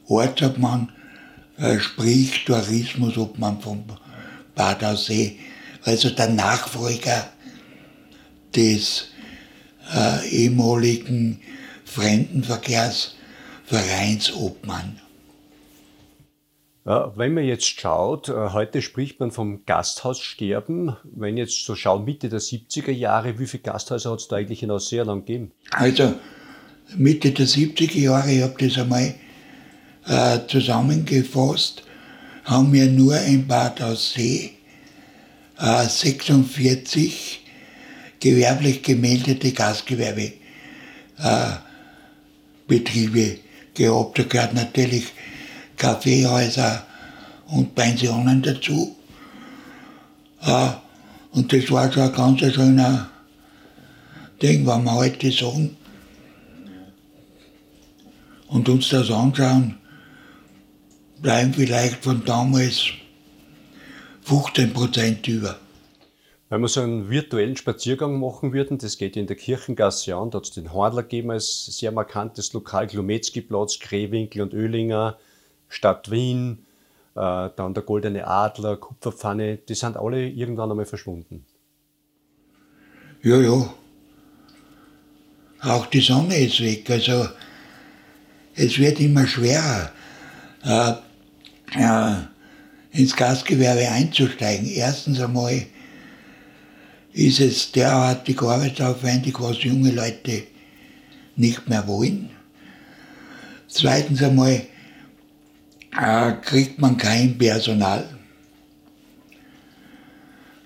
Ortsobmann, 0.08 0.92
äh, 1.58 1.78
sprich 1.78 2.44
Tourismusobmann 2.44 3.60
von 3.60 3.84
Bad 4.54 4.82
Aussee, 4.82 5.38
also 5.84 6.10
der 6.10 6.30
Nachfolger 6.30 7.30
des 8.54 9.08
äh, 9.94 10.28
ehemaligen 10.28 11.40
Fremdenverkehrsvereins 11.98 14.34
Obmann. 14.36 15.00
Wenn 16.84 17.34
man 17.34 17.42
jetzt 17.44 17.66
schaut, 17.66 18.28
äh, 18.28 18.50
heute 18.52 18.82
spricht 18.82 19.18
man 19.20 19.32
vom 19.32 19.66
Gasthaussterben. 19.66 20.96
Wenn 21.02 21.36
jetzt 21.36 21.66
so 21.66 21.74
schaue, 21.74 22.02
Mitte 22.02 22.30
der 22.30 22.40
70er 22.40 22.92
Jahre, 22.92 23.38
wie 23.38 23.46
viele 23.46 23.64
Gasthäuser 23.64 24.12
hat 24.12 24.20
es 24.20 24.28
da 24.28 24.36
eigentlich 24.36 24.62
in 24.62 24.78
sehr 24.78 25.04
lang 25.04 25.26
gegeben? 25.26 25.52
Also 25.72 26.14
Mitte 26.96 27.32
der 27.32 27.46
70er 27.46 27.98
Jahre, 27.98 28.30
ich 28.30 28.40
habe 28.42 28.54
das 28.58 28.78
einmal 28.78 29.14
äh, 30.06 30.38
zusammengefasst, 30.46 31.82
haben 32.44 32.72
wir 32.72 32.86
nur 32.86 33.20
in 33.20 33.46
Bad 33.46 33.82
Aussee 33.82 34.52
äh, 35.58 35.84
46 35.84 37.44
gewerblich 38.20 38.82
gemeldete 38.82 39.52
Gastgewerbebetriebe 39.52 40.38
äh, 41.18 41.67
gehabt. 42.68 44.18
Da 44.18 44.22
gehört 44.24 44.54
natürlich 44.54 45.06
Kaffeehäuser 45.76 46.86
und 47.48 47.74
Pensionen 47.74 48.42
dazu. 48.42 48.96
Äh, 50.42 50.68
und 51.32 51.52
das 51.52 51.70
war 51.70 51.92
schon 51.92 52.02
ein 52.02 52.12
ganz 52.12 52.40
schöner 52.40 53.10
Ding, 54.40 54.66
wenn 54.66 54.84
wir 54.84 54.94
heute 54.94 55.30
sagen 55.32 55.76
und 58.48 58.68
uns 58.68 58.88
das 58.88 59.10
anschauen, 59.10 59.76
bleiben 61.20 61.52
vielleicht 61.52 62.02
von 62.02 62.24
damals 62.24 62.86
15 64.22 64.72
Prozent 64.72 65.26
über. 65.28 65.58
Wenn 66.50 66.62
wir 66.62 66.68
so 66.68 66.80
einen 66.80 67.10
virtuellen 67.10 67.56
Spaziergang 67.56 68.18
machen 68.18 68.54
würden, 68.54 68.78
das 68.78 68.96
geht 68.96 69.16
in 69.16 69.26
der 69.26 69.36
Kirchengasse 69.36 70.16
an, 70.16 70.30
da 70.30 70.38
hat 70.38 70.46
es 70.46 70.52
den 70.52 70.72
Hornler 70.72 71.02
gegeben 71.02 71.30
als 71.30 71.66
sehr 71.66 71.92
markantes 71.92 72.54
Lokal, 72.54 72.86
Glometzki-Platz, 72.86 73.78
Krewinkel 73.80 74.40
und 74.42 74.54
Oehlinger, 74.54 75.18
Stadt 75.68 76.10
Wien, 76.10 76.64
äh, 77.14 77.50
dann 77.54 77.74
der 77.74 77.82
Goldene 77.82 78.26
Adler, 78.26 78.78
Kupferpfanne, 78.78 79.58
die 79.58 79.74
sind 79.74 79.98
alle 79.98 80.26
irgendwann 80.26 80.70
einmal 80.70 80.86
verschwunden. 80.86 81.44
Ja, 83.22 83.36
ja. 83.36 83.74
Auch 85.60 85.86
die 85.86 86.00
Sonne 86.00 86.38
ist 86.38 86.60
weg. 86.60 86.88
Also 86.88 87.28
es 88.54 88.78
wird 88.78 89.00
immer 89.00 89.26
schwerer, 89.26 89.90
äh, 90.64 90.92
äh, 91.74 92.16
ins 92.92 93.14
Gastgewerbe 93.16 93.88
einzusteigen. 93.88 94.66
Erstens 94.68 95.20
einmal 95.20 95.66
ist 97.12 97.40
es 97.40 97.72
derartig 97.72 98.40
arbeitsaufwendig, 98.42 99.40
was 99.40 99.62
junge 99.62 99.90
Leute 99.90 100.44
nicht 101.36 101.68
mehr 101.68 101.86
wollen. 101.86 102.30
Zweitens 103.68 104.22
einmal 104.22 104.62
äh, 105.96 106.32
kriegt 106.42 106.78
man 106.78 106.96
kein 106.96 107.36
Personal. 107.38 108.08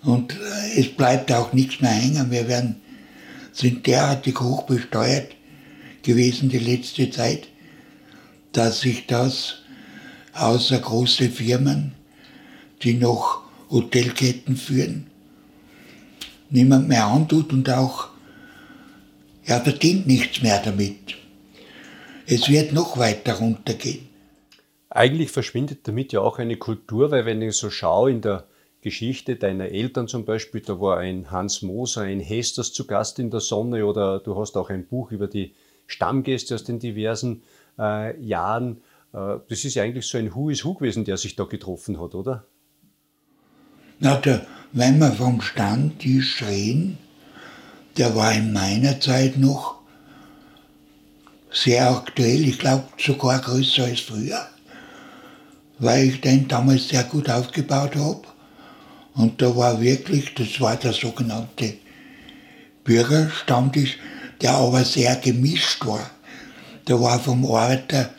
Und 0.03 0.33
äh, 0.35 0.81
es 0.81 0.88
bleibt 0.88 1.31
auch 1.33 1.53
nichts 1.53 1.81
mehr 1.81 1.90
hängen. 1.90 2.31
Wir 2.31 2.49
werden, 2.49 2.81
sind 3.53 3.87
derartig 3.87 4.38
hoch 4.40 4.64
besteuert 4.64 5.29
gewesen 6.03 6.49
die 6.49 6.59
letzte 6.59 7.11
Zeit, 7.11 7.49
dass 8.53 8.81
sich 8.81 9.07
das 9.07 9.57
außer 10.35 10.79
große 10.79 11.31
Firmen, 11.31 11.93
die 12.83 12.95
noch 12.95 13.43
Hotelketten 13.71 14.57
führen, 14.57 15.07
niemand 16.53 16.88
mehr 16.88 17.07
antut 17.07 17.53
und 17.53 17.69
auch 17.71 18.09
er 19.45 19.61
verdient 19.61 20.07
nichts 20.07 20.43
mehr 20.43 20.62
damit. 20.65 21.17
Es 22.27 22.49
wird 22.49 22.73
noch 22.73 22.97
weiter 22.99 23.35
runtergehen. 23.35 24.09
Eigentlich 24.88 25.31
verschwindet 25.31 25.88
damit 25.88 26.12
ja 26.12 26.21
auch 26.21 26.38
eine 26.38 26.57
Kultur, 26.57 27.11
weil 27.11 27.27
wenn 27.27 27.43
ich 27.43 27.57
so 27.57 27.71
schaue 27.71 28.11
in 28.11 28.21
der 28.21 28.47
Geschichte 28.83 29.37
deiner 29.37 29.69
Eltern 29.69 30.07
zum 30.07 30.25
Beispiel, 30.25 30.61
da 30.61 30.81
war 30.81 30.99
ein 30.99 31.31
Hans 31.31 31.62
Moser, 31.62 32.03
ein 32.03 32.21
Hesters 32.21 32.73
zu 32.73 32.87
Gast 32.87 33.19
in 33.19 33.31
der 33.31 33.41
Sonne 33.41 33.87
oder 33.87 34.21
du 34.21 34.37
hast 34.37 34.57
auch 34.57 34.71
ein 34.71 34.87
Buch 34.87 35.11
über 35.11 35.29
die 35.29 35.55
Stammgäste 35.87 36.55
aus 36.55 36.65
den 36.65 36.79
diversen 36.79 37.43
äh, 37.79 38.21
Jahren. 38.21 38.83
Äh, 39.12 39.38
das 39.49 39.65
ist 39.65 39.75
ja 39.75 39.83
eigentlich 39.83 40.07
so 40.07 40.19
ein 40.19 40.35
Who 40.35 40.51
is 40.51 40.65
Who 40.65 40.75
gewesen, 40.75 41.05
der 41.05 41.17
sich 41.17 41.37
da 41.37 41.45
getroffen 41.45 42.01
hat, 42.01 42.15
oder? 42.15 42.45
Na, 43.99 44.17
der, 44.17 44.47
wenn 44.73 44.99
wir 44.99 45.13
vom 45.13 45.41
Stammtisch 45.41 46.43
reden, 46.43 46.99
der 47.97 48.15
war 48.17 48.33
in 48.33 48.53
meiner 48.53 49.01
Zeit 49.01 49.39
noch 49.39 49.77
sehr 51.51 51.91
aktuell, 51.91 52.49
ich 52.49 52.59
glaube 52.59 52.85
sogar 52.99 53.41
größer 53.41 53.85
als 53.85 54.01
früher 54.01 54.49
weil 55.83 56.05
ich 56.05 56.21
den 56.21 56.47
damals 56.47 56.89
sehr 56.89 57.03
gut 57.03 57.29
aufgebaut 57.29 57.97
habe. 57.97 58.23
Und 59.15 59.43
da 59.43 59.55
war 59.57 59.81
wirklich, 59.81 60.33
das 60.35 60.61
war 60.61 60.77
der 60.77 60.93
sogenannte 60.93 61.75
Bürgerstammtisch, 62.85 63.99
der 64.41 64.53
aber 64.53 64.85
sehr 64.85 65.17
gemischt 65.17 65.85
war. 65.85 66.09
Da 66.85 67.01
war 67.01 67.19
vom 67.19 67.45
Arbeiter 67.45 68.11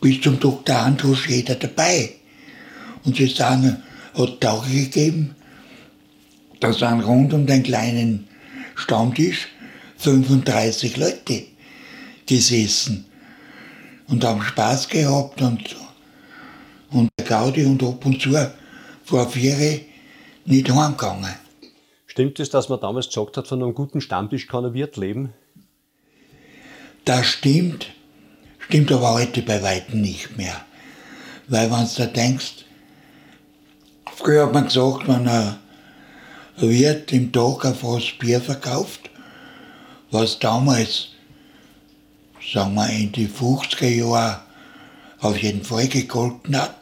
bis 0.00 0.20
zum 0.20 0.38
Dr. 0.40 0.76
Andrus 0.76 1.26
jeder 1.28 1.54
dabei. 1.54 2.10
Und 3.04 3.16
sie 3.16 3.28
sagen, 3.28 3.82
hat 4.14 4.40
Tage 4.40 4.68
gegeben, 4.68 5.36
da 6.60 6.72
sind 6.72 7.00
rund 7.00 7.32
um 7.32 7.46
den 7.46 7.62
kleinen 7.62 8.28
Stammtisch 8.74 9.48
35 9.98 10.96
Leute 10.96 11.44
gesessen 12.26 13.06
und 14.08 14.24
haben 14.24 14.42
Spaß 14.42 14.88
gehabt 14.88 15.42
und 15.42 15.76
und 16.90 17.10
der 17.18 17.26
Gaudi 17.26 17.64
und 17.64 17.82
ab 17.82 18.04
und 18.06 18.20
zu 18.20 18.34
vor 19.04 19.28
vier 19.28 19.80
nicht 20.44 20.70
heimgegangen. 20.70 21.34
Stimmt 22.06 22.40
es, 22.40 22.50
dass 22.50 22.68
man 22.68 22.80
damals 22.80 23.08
gesagt 23.08 23.36
hat, 23.36 23.46
von 23.46 23.62
einem 23.62 23.74
guten 23.74 24.00
Stammtisch 24.00 24.46
kann 24.46 24.64
ein 24.64 24.74
Wirt 24.74 24.96
leben? 24.96 25.32
Das 27.04 27.26
stimmt, 27.26 27.88
stimmt 28.58 28.90
aber 28.90 29.14
heute 29.14 29.42
bei 29.42 29.62
Weitem 29.62 30.00
nicht 30.00 30.36
mehr. 30.36 30.60
Weil 31.46 31.70
wenn 31.70 31.86
du 31.86 31.94
da 31.96 32.06
denkst, 32.06 32.64
früher 34.14 34.46
hat 34.46 34.52
man 34.52 34.64
gesagt, 34.64 35.06
wenn 35.08 35.28
ein 35.28 35.56
Wirt 36.60 37.12
im 37.12 37.30
Tag 37.30 37.64
ein 37.64 37.74
Fass 37.74 38.12
Bier 38.18 38.40
verkauft, 38.40 39.10
was 40.10 40.38
damals, 40.38 41.10
sagen 42.52 42.74
wir 42.74 42.88
in 42.90 43.12
die 43.12 43.28
50er 43.28 43.88
Jahre 43.88 44.42
auf 45.20 45.38
jeden 45.38 45.62
Fall 45.62 45.86
gegolten 45.86 46.56
hat, 46.56 46.80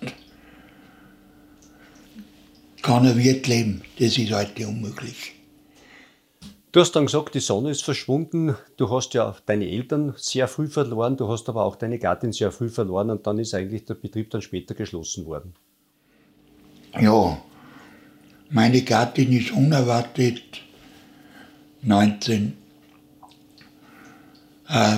kann 2.80 3.04
er 3.04 3.16
Wirt 3.16 3.46
leben. 3.48 3.82
Das 3.98 4.16
ist 4.16 4.32
heute 4.32 4.66
unmöglich. 4.66 5.34
Du 6.72 6.80
hast 6.80 6.92
dann 6.92 7.06
gesagt, 7.06 7.34
die 7.34 7.40
Sonne 7.40 7.70
ist 7.70 7.84
verschwunden. 7.84 8.54
Du 8.76 8.90
hast 8.90 9.14
ja 9.14 9.34
deine 9.46 9.68
Eltern 9.68 10.14
sehr 10.16 10.46
früh 10.48 10.68
verloren, 10.68 11.16
du 11.16 11.28
hast 11.28 11.48
aber 11.48 11.64
auch 11.64 11.76
deine 11.76 11.98
Gattin 11.98 12.32
sehr 12.32 12.52
früh 12.52 12.68
verloren 12.68 13.10
und 13.10 13.26
dann 13.26 13.38
ist 13.38 13.54
eigentlich 13.54 13.84
der 13.84 13.94
Betrieb 13.94 14.30
dann 14.30 14.42
später 14.42 14.74
geschlossen 14.74 15.26
worden. 15.26 15.54
Ja, 16.98 17.38
meine 18.50 18.82
Gattin 18.82 19.32
ist 19.32 19.50
unerwartet 19.50 20.62
19, 21.82 22.56
äh, 24.68 24.96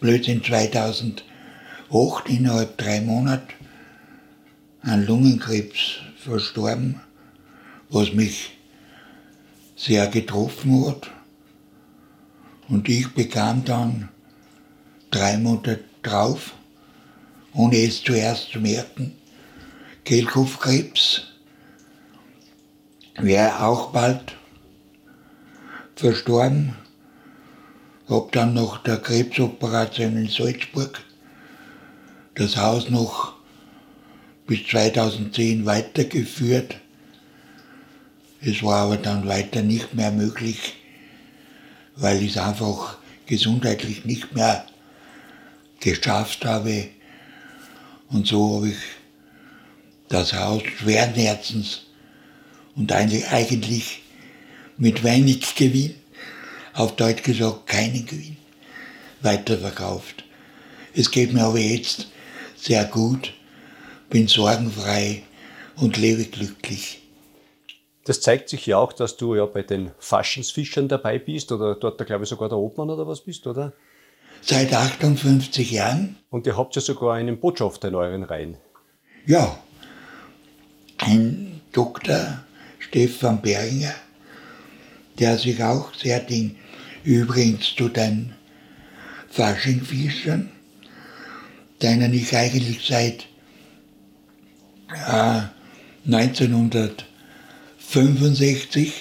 Blödsinn 0.00 0.42
2000 0.42 1.24
acht 1.92 2.28
innerhalb 2.28 2.78
drei 2.78 3.00
Monate 3.00 3.54
an 4.82 5.04
Lungenkrebs 5.04 5.98
verstorben, 6.16 7.00
was 7.90 8.12
mich 8.12 8.56
sehr 9.76 10.06
getroffen 10.06 10.86
hat. 10.86 11.10
Und 12.68 12.88
ich 12.88 13.08
bekam 13.08 13.64
dann 13.64 14.08
drei 15.10 15.36
Monate 15.36 15.80
drauf, 16.02 16.54
ohne 17.52 17.76
es 17.76 18.02
zuerst 18.02 18.50
zu 18.50 18.60
merken, 18.60 19.12
Kehlkopfkrebs. 20.04 21.24
Wäre 23.16 23.62
auch 23.64 23.90
bald 23.92 24.36
verstorben. 25.96 26.76
Hab 28.08 28.32
dann 28.32 28.54
nach 28.54 28.82
der 28.82 28.96
Krebsoperation 28.96 30.16
in 30.16 30.28
Salzburg 30.28 31.00
das 32.34 32.56
Haus 32.56 32.88
noch 32.88 33.34
bis 34.46 34.66
2010 34.66 35.66
weitergeführt. 35.66 36.76
Es 38.40 38.62
war 38.62 38.86
aber 38.86 38.96
dann 38.96 39.28
weiter 39.28 39.62
nicht 39.62 39.94
mehr 39.94 40.10
möglich, 40.10 40.74
weil 41.96 42.22
ich 42.22 42.30
es 42.30 42.38
einfach 42.38 42.96
gesundheitlich 43.26 44.04
nicht 44.06 44.34
mehr 44.34 44.64
geschafft 45.80 46.44
habe. 46.44 46.88
Und 48.08 48.26
so 48.26 48.56
habe 48.56 48.70
ich 48.70 48.78
das 50.08 50.32
Haus 50.32 50.62
schweren 50.78 51.14
Herzens 51.14 51.82
und 52.76 52.92
eigentlich 52.92 54.02
mit 54.76 55.04
wenig 55.04 55.54
Gewinn, 55.54 55.94
auf 56.72 56.96
Deutsch 56.96 57.22
gesagt 57.22 57.66
keinen 57.66 58.06
Gewinn, 58.06 58.36
weiterverkauft. 59.22 60.24
Es 60.94 61.10
geht 61.10 61.32
mir 61.32 61.44
aber 61.44 61.58
jetzt 61.58 62.08
sehr 62.56 62.84
gut, 62.84 63.32
bin 64.08 64.28
sorgenfrei 64.28 65.22
und 65.76 65.96
lebe 65.96 66.24
glücklich. 66.24 67.02
Das 68.04 68.20
zeigt 68.20 68.48
sich 68.48 68.66
ja 68.66 68.78
auch, 68.78 68.92
dass 68.92 69.16
du 69.16 69.34
ja 69.34 69.46
bei 69.46 69.62
den 69.62 69.92
Faschingsfischern 69.98 70.88
dabei 70.88 71.18
bist 71.18 71.52
oder 71.52 71.74
dort, 71.74 72.04
glaube 72.06 72.24
ich, 72.24 72.30
sogar 72.30 72.48
der 72.48 72.58
Obmann 72.58 72.90
oder 72.90 73.06
was 73.06 73.20
bist, 73.20 73.46
oder? 73.46 73.72
Seit 74.40 74.72
58 74.72 75.70
Jahren. 75.70 76.16
Und 76.30 76.46
ihr 76.46 76.56
habt 76.56 76.74
ja 76.74 76.80
sogar 76.80 77.14
einen 77.14 77.38
Botschafter 77.38 77.88
in 77.88 77.94
euren 77.94 78.24
Reihen. 78.24 78.56
Ja, 79.26 79.58
ein 80.98 81.60
Dr. 81.72 82.42
Stefan 82.90 83.40
Berger, 83.40 83.94
der 85.20 85.38
sich 85.38 85.62
auch 85.62 85.94
sehr 85.94 86.18
den, 86.18 86.56
übrigens 87.04 87.76
zu 87.76 87.88
den 87.88 88.34
Faschingfischern, 89.30 90.50
denen 91.80 92.12
ich 92.12 92.36
eigentlich 92.36 92.84
seit 92.84 93.28
äh, 95.06 95.42
1965 96.04 98.92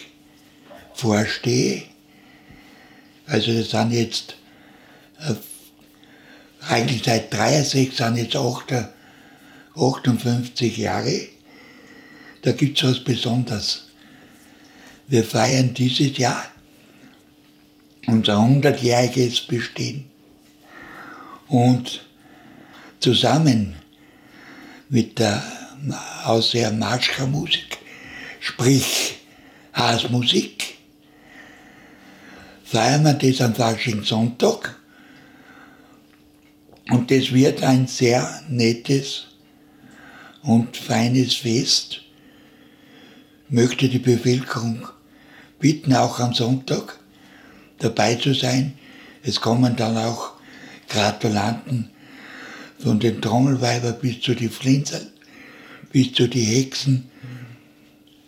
vorstehe. 0.93 1.81
Also 3.25 3.57
das 3.57 3.71
sind 3.71 3.91
jetzt 3.91 4.35
äh, 5.19 5.33
eigentlich 6.67 7.03
seit 7.03 7.33
63 7.33 7.95
sind 7.95 8.17
jetzt 8.17 8.35
58 9.75 10.77
Jahre. 10.77 11.38
Da 12.41 12.51
gibt 12.53 12.81
es 12.81 12.89
was 12.89 13.03
Besonderes. 13.03 13.85
Wir 15.07 15.23
feiern 15.23 15.73
dieses 15.73 16.17
Jahr 16.17 16.45
unser 18.07 18.37
100-jähriges 18.37 19.47
Bestehen. 19.47 20.05
Und 21.47 22.05
zusammen 22.99 23.75
mit 24.89 25.19
der 25.19 25.43
außer 26.25 26.71
Marschka-Musik, 26.71 27.77
sprich 28.39 29.17
Hausmusik, 29.75 30.77
feiern 32.63 33.03
wir 33.03 33.13
das 33.13 33.41
am 33.41 33.55
Faschingssonntag. 33.55 34.75
Und 36.91 37.11
das 37.11 37.31
wird 37.31 37.63
ein 37.63 37.87
sehr 37.87 38.43
nettes 38.47 39.27
und 40.41 40.75
feines 40.75 41.35
Fest. 41.35 42.01
Möchte 43.49 43.89
die 43.89 43.99
Bevölkerung 43.99 44.87
bitten, 45.59 45.93
auch 45.93 46.19
am 46.19 46.33
Sonntag 46.33 46.99
dabei 47.79 48.15
zu 48.15 48.33
sein. 48.33 48.77
Es 49.23 49.41
kommen 49.41 49.75
dann 49.75 49.97
auch 49.97 50.33
Gratulanten 50.87 51.89
von 52.79 52.99
den 52.99 53.21
Trommelweiber 53.21 53.91
bis 53.93 54.21
zu 54.21 54.35
die 54.35 54.49
Flinzeln, 54.49 55.07
bis 55.91 56.13
zu 56.13 56.27
die 56.27 56.43
Hexen, 56.43 57.09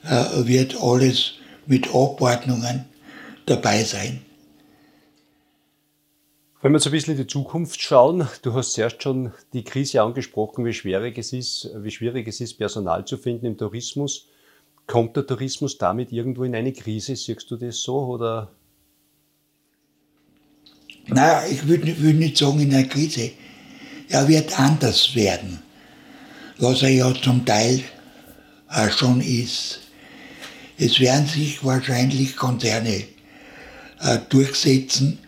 äh, 0.04 0.46
wird 0.46 0.82
alles 0.82 1.34
mit 1.66 1.88
Abordnungen 1.90 2.86
dabei 3.46 3.84
sein. 3.84 4.22
Wenn 6.62 6.74
wir 6.74 6.80
so 6.80 6.90
ein 6.90 6.92
bisschen 6.92 7.16
in 7.16 7.22
die 7.22 7.28
Zukunft 7.28 7.82
schauen, 7.82 8.28
du 8.44 8.54
hast 8.54 8.74
zuerst 8.74 9.02
schon 9.02 9.32
die 9.54 9.64
Krise 9.64 10.02
angesprochen, 10.02 10.64
wie 10.64 10.74
schwierig 10.74 11.18
es 11.18 11.34
ist, 11.34 11.72
wie 11.78 11.90
schwierig 11.90 12.28
es 12.28 12.40
ist, 12.40 12.56
Personal 12.60 13.06
zu 13.06 13.18
finden 13.18 13.48
im 13.48 13.58
Tourismus. 13.58 14.28
Kommt 14.88 15.16
der 15.16 15.26
Tourismus 15.26 15.78
damit 15.78 16.12
irgendwo 16.12 16.44
in 16.44 16.56
eine 16.56 16.74
Krise? 16.74 17.16
Siehst 17.16 17.50
du 17.50 17.56
das 17.56 17.82
so 17.82 17.98
oder? 18.08 18.52
Naja, 21.08 21.44
ich 21.50 21.68
würde 21.68 21.98
würd 22.00 22.18
nicht 22.18 22.38
sagen 22.38 22.60
in 22.60 22.74
einer 22.74 22.88
Krise. 22.88 23.32
Er 24.10 24.28
wird 24.28 24.60
anders 24.60 25.16
werden, 25.16 25.60
was 26.58 26.84
er 26.84 26.90
ja 26.90 27.14
zum 27.14 27.46
Teil 27.46 27.84
auch 28.68 28.90
schon 28.92 29.22
ist. 29.22 29.80
Es 30.78 31.00
werden 31.00 31.28
sich 31.28 31.64
wahrscheinlich 31.64 32.36
Konzerne 32.36 33.06
äh, 34.02 34.20
durchsetzen, 34.30 35.20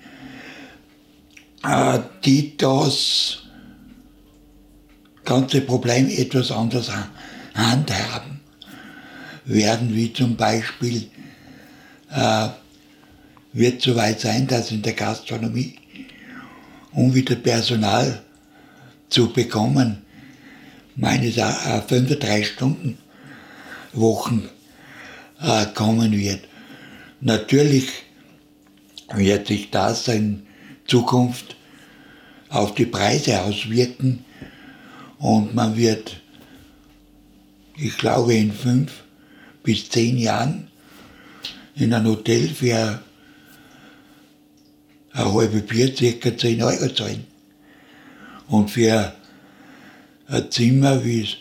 äh, 1.63 1.99
die 2.25 2.57
das 2.57 3.43
ganze 5.23 5.61
Problem 5.61 6.09
etwas 6.09 6.51
anders 6.51 6.91
handhaben 7.53 8.42
werden, 9.45 9.93
wie 9.95 10.13
zum 10.13 10.35
Beispiel 10.35 11.07
äh, 12.11 12.47
wird 13.51 13.81
soweit 13.81 14.19
sein, 14.19 14.47
dass 14.47 14.71
in 14.71 14.81
der 14.81 14.93
Gastronomie, 14.93 15.75
um 16.91 17.13
wieder 17.13 17.35
Personal 17.35 18.21
zu 19.09 19.31
bekommen, 19.31 20.03
meines 20.95 21.37
äh, 21.37 21.81
35 21.87 22.47
Stunden 22.47 22.97
Wochen 23.93 24.49
äh, 25.41 25.65
kommen 25.73 26.11
wird. 26.11 26.41
Natürlich 27.21 27.89
wird 29.13 29.47
sich 29.47 29.69
das 29.69 30.07
in 30.07 30.45
Zukunft 30.87 31.55
auf 32.49 32.73
die 32.75 32.85
Preise 32.85 33.41
auswirken 33.41 34.25
und 35.19 35.55
man 35.55 35.77
wird, 35.77 36.21
ich 37.77 37.97
glaube, 37.97 38.33
in 38.35 38.51
fünf 38.51 39.03
bis 39.63 39.89
zehn 39.89 40.17
Jahren 40.17 40.67
in 41.75 41.93
einem 41.93 42.07
Hotel 42.07 42.49
für 42.49 43.01
ein 45.13 45.33
halbes 45.33 45.65
Bier 45.65 46.19
ca. 46.19 46.37
10 46.37 46.63
Euro 46.63 46.89
zahlen. 46.93 47.25
Und 48.47 48.69
für 48.69 49.13
ein 50.27 50.51
Zimmer, 50.51 51.03
wie 51.03 51.21
es 51.21 51.37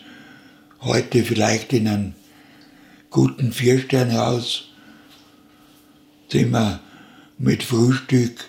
heute 0.81 1.23
vielleicht 1.23 1.73
in 1.73 1.87
einem 1.87 2.13
guten 3.09 3.51
Viersternehaus 3.51 4.69
Zimmer 6.29 6.79
mit 7.37 7.63
Frühstück 7.63 8.45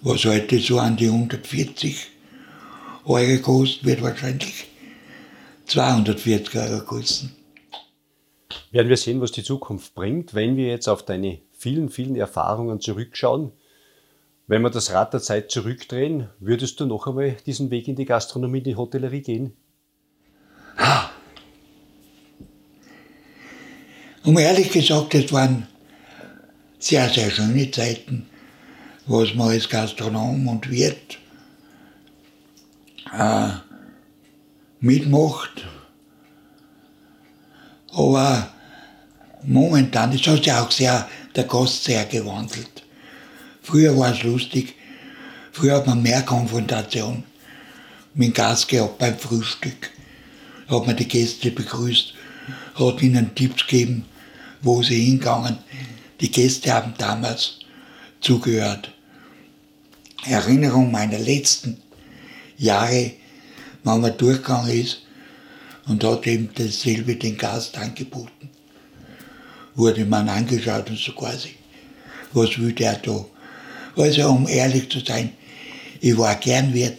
was 0.00 0.24
heute 0.24 0.58
so 0.60 0.78
an 0.78 0.96
die 0.96 1.06
140 1.06 2.06
Euro 3.04 3.38
kostet, 3.40 3.84
wird 3.84 4.02
wahrscheinlich 4.02 4.66
240 5.66 6.54
Euro 6.56 6.84
kosten. 6.84 7.37
Werden 8.70 8.88
wir 8.88 8.96
sehen, 8.96 9.20
was 9.20 9.32
die 9.32 9.42
Zukunft 9.42 9.94
bringt, 9.94 10.34
wenn 10.34 10.56
wir 10.56 10.68
jetzt 10.68 10.88
auf 10.88 11.04
deine 11.04 11.40
vielen, 11.52 11.88
vielen 11.88 12.16
Erfahrungen 12.16 12.80
zurückschauen. 12.80 13.52
Wenn 14.46 14.62
wir 14.62 14.70
das 14.70 14.92
Rad 14.92 15.12
der 15.12 15.20
Zeit 15.20 15.50
zurückdrehen, 15.50 16.28
würdest 16.40 16.80
du 16.80 16.86
noch 16.86 17.06
einmal 17.06 17.36
diesen 17.44 17.70
Weg 17.70 17.88
in 17.88 17.96
die 17.96 18.06
Gastronomie, 18.06 18.58
in 18.58 18.64
die 18.64 18.76
Hotellerie 18.76 19.22
gehen? 19.22 19.56
Um 24.24 24.38
ehrlich 24.38 24.70
gesagt, 24.70 25.14
es 25.14 25.32
waren 25.32 25.66
sehr, 26.78 27.08
sehr 27.08 27.30
schöne 27.30 27.70
Zeiten 27.70 28.28
was 29.08 29.34
man 29.34 29.48
als 29.48 29.68
Gastronom 29.68 30.46
und 30.48 30.70
Wirt 30.70 31.18
äh, 33.12 33.48
mitmacht. 34.80 35.66
Aber 37.92 38.52
momentan, 39.44 40.12
das 40.12 40.26
hat 40.26 40.44
sich 40.44 40.52
auch 40.52 40.70
sehr, 40.70 41.08
der 41.34 41.44
Gast 41.44 41.84
sehr 41.84 42.04
gewandelt. 42.04 42.82
Früher 43.62 43.96
war 43.96 44.12
es 44.12 44.22
lustig, 44.22 44.74
früher 45.52 45.76
hat 45.76 45.86
man 45.86 46.02
mehr 46.02 46.22
Konfrontation 46.22 47.24
mit 48.14 48.28
dem 48.28 48.34
Gast 48.34 48.68
gehabt 48.68 48.98
beim 48.98 49.18
Frühstück. 49.18 49.90
Da 50.68 50.76
hat 50.76 50.86
man 50.86 50.96
die 50.96 51.08
Gäste 51.08 51.50
begrüßt, 51.50 52.14
hat 52.74 53.02
ihnen 53.02 53.34
Tipps 53.34 53.66
gegeben, 53.66 54.04
wo 54.62 54.82
sie 54.82 55.02
hingegangen. 55.02 55.58
Die 56.20 56.30
Gäste 56.30 56.72
haben 56.72 56.94
damals 56.98 57.60
zugehört. 58.20 58.92
Erinnerung 60.24 60.90
meiner 60.90 61.18
letzten 61.18 61.80
Jahre, 62.58 63.12
wenn 63.84 64.00
man 64.00 64.18
durchgegangen 64.18 64.70
ist 64.70 65.02
und 65.88 66.04
hat 66.04 66.26
eben 66.26 66.50
dasselbe 66.54 67.16
den 67.16 67.36
Gast 67.36 67.76
angeboten. 67.76 68.50
Wurde 69.74 70.04
man 70.04 70.28
angeschaut 70.28 70.90
und 70.90 70.98
so 70.98 71.12
quasi, 71.12 71.54
was 72.32 72.58
will 72.58 72.72
der 72.72 72.96
da? 72.96 73.24
Also 73.96 74.28
um 74.28 74.46
ehrlich 74.46 74.90
zu 74.90 75.00
sein, 75.00 75.32
ich 76.00 76.16
war 76.16 76.34
gern 76.36 76.72
Wirt, 76.74 76.98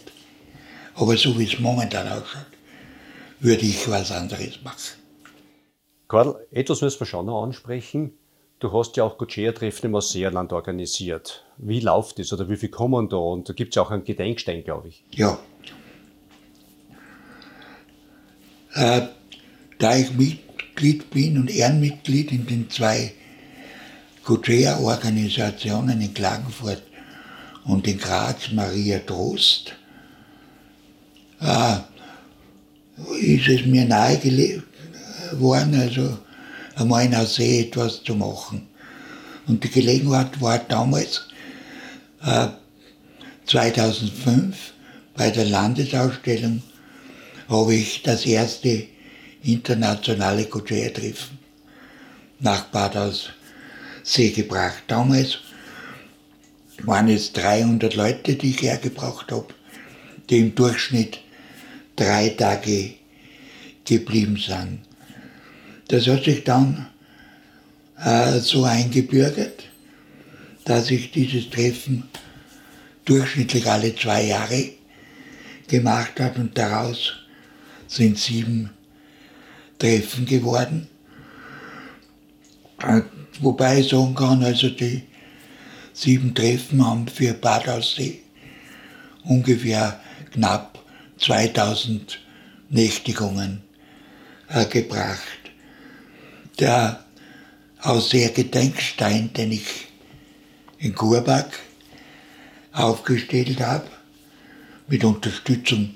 aber 0.94 1.16
so 1.16 1.38
wie 1.38 1.44
es 1.44 1.58
momentan 1.58 2.08
ausschaut, 2.08 2.46
würde 3.38 3.62
ich 3.62 3.88
was 3.88 4.10
anderes 4.10 4.62
machen. 4.62 5.00
Karl, 6.08 6.46
etwas 6.50 6.82
müssen 6.82 7.00
wir 7.00 7.06
schon 7.06 7.26
noch 7.26 7.44
ansprechen. 7.44 8.12
Du 8.58 8.72
hast 8.72 8.96
ja 8.96 9.04
auch 9.04 9.16
Gutscherer-Treffen 9.16 9.86
im 9.86 9.94
Ausseerland 9.94 10.52
organisiert. 10.52 11.46
Wie 11.56 11.80
läuft 11.80 12.18
das 12.18 12.32
oder 12.32 12.48
wie 12.50 12.56
viel 12.56 12.68
kommen 12.68 13.08
da? 13.08 13.16
Und 13.16 13.48
da 13.48 13.54
gibt 13.54 13.70
es 13.70 13.76
ja 13.76 13.82
auch 13.82 13.90
einen 13.90 14.04
Gedenkstein, 14.04 14.64
glaube 14.64 14.88
ich. 14.88 15.04
Ja. 15.12 15.38
Äh, 18.74 19.02
da 19.78 19.96
ich 19.96 20.12
Mitglied 20.12 21.10
bin 21.10 21.38
und 21.38 21.50
Ehrenmitglied 21.50 22.32
in 22.32 22.46
den 22.46 22.70
zwei 22.70 23.12
Gutscherer-Organisationen 24.24 26.00
in 26.00 26.14
Klagenfurt 26.14 26.82
und 27.64 27.86
in 27.88 27.98
Graz, 27.98 28.52
Maria 28.52 28.98
Trost, 29.00 29.74
äh, 31.40 31.76
ist 33.20 33.48
es 33.48 33.66
mir 33.66 33.86
nahegelegt 33.86 34.64
worden, 35.32 35.80
also 35.80 36.18
einmal 36.76 37.04
in 37.04 37.12
der 37.12 37.26
See 37.26 37.62
etwas 37.62 38.02
zu 38.02 38.14
machen. 38.14 38.68
Und 39.46 39.64
die 39.64 39.70
Gelegenheit 39.70 40.40
war 40.40 40.58
damals 40.58 41.22
äh, 42.22 42.48
2005 43.46 44.72
bei 45.16 45.30
der 45.30 45.46
Landesausstellung 45.46 46.62
habe 47.50 47.74
ich 47.74 48.02
das 48.02 48.24
erste 48.24 48.86
internationale 49.42 50.44
Couture-Treffen 50.44 51.38
nach 52.38 52.64
Bad 52.66 52.96
aus 52.96 53.30
See 54.04 54.30
gebracht. 54.30 54.84
Damals 54.86 55.38
waren 56.84 57.08
es 57.08 57.32
300 57.32 57.94
Leute, 57.96 58.36
die 58.36 58.50
ich 58.50 58.62
hergebracht 58.62 59.32
habe, 59.32 59.48
die 60.30 60.38
im 60.38 60.54
Durchschnitt 60.54 61.20
drei 61.96 62.30
Tage 62.30 62.94
geblieben 63.84 64.36
sind. 64.36 64.80
Das 65.88 66.06
hat 66.06 66.24
sich 66.24 66.44
dann 66.44 66.86
äh, 67.98 68.38
so 68.38 68.64
eingebürgert, 68.64 69.64
dass 70.64 70.90
ich 70.90 71.10
dieses 71.10 71.50
Treffen 71.50 72.04
durchschnittlich 73.04 73.66
alle 73.66 73.94
zwei 73.96 74.24
Jahre 74.24 74.70
gemacht 75.66 76.20
habe 76.20 76.40
und 76.40 76.56
daraus 76.56 77.12
sind 77.90 78.18
sieben 78.18 78.70
Treffen 79.78 80.24
geworden. 80.24 80.86
Äh, 82.82 83.02
wobei 83.40 83.80
ich 83.80 83.88
sagen 83.88 84.14
kann, 84.14 84.44
also 84.44 84.70
die 84.70 85.02
sieben 85.92 86.34
Treffen 86.34 86.86
haben 86.86 87.08
für 87.08 87.34
Bad 87.34 87.68
Aussee 87.68 88.20
ungefähr 89.24 90.00
knapp 90.32 90.78
2000 91.18 92.20
Nächtigungen 92.70 93.62
äh, 94.48 94.64
gebracht 94.66 95.20
der 96.60 97.04
Ausseher-Gedenkstein, 97.80 99.32
den 99.32 99.52
ich 99.52 99.88
in 100.78 100.94
Kurbach 100.94 101.48
aufgestellt 102.72 103.60
habe, 103.60 103.86
mit 104.86 105.02
Unterstützung 105.02 105.94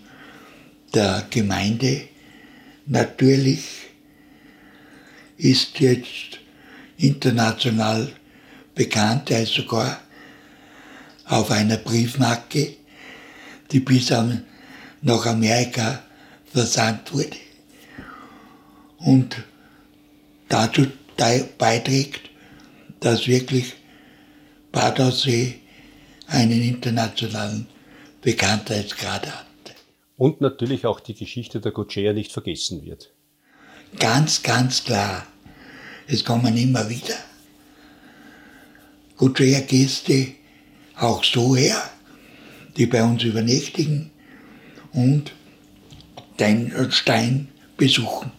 der 0.94 1.26
Gemeinde 1.30 2.08
natürlich, 2.86 3.84
ist 5.36 5.80
jetzt 5.80 6.38
international 6.96 8.12
bekannt, 8.74 9.30
er 9.30 9.42
ist 9.42 9.54
sogar 9.54 10.00
auf 11.26 11.50
einer 11.50 11.76
Briefmarke, 11.76 12.76
die 13.70 13.80
bis 13.80 14.10
nach 15.02 15.26
Amerika 15.26 16.02
versandt 16.52 17.12
wurde. 17.12 17.36
Und 18.98 19.42
dazu 20.48 20.86
beiträgt, 21.58 22.30
dass 23.00 23.26
wirklich 23.26 23.74
Badersee 24.72 25.56
einen 26.26 26.62
internationalen 26.62 27.66
Bekanntheitsgrad 28.22 29.26
hat. 29.26 29.53
Und 30.16 30.40
natürlich 30.40 30.86
auch 30.86 31.00
die 31.00 31.14
Geschichte 31.14 31.60
der 31.60 31.72
Gocea 31.72 32.12
nicht 32.12 32.32
vergessen 32.32 32.84
wird. 32.84 33.12
Ganz, 33.98 34.42
ganz 34.42 34.84
klar. 34.84 35.26
Es 36.06 36.24
kommen 36.24 36.56
immer 36.56 36.88
wieder 36.88 37.16
Gocea-Gäste 39.16 40.34
auch 40.96 41.22
so 41.22 41.56
her, 41.56 41.82
die 42.76 42.86
bei 42.86 43.02
uns 43.04 43.22
übernächtigen 43.22 44.10
und 44.92 45.32
den 46.40 46.72
Stein 46.90 47.48
besuchen. 47.76 48.32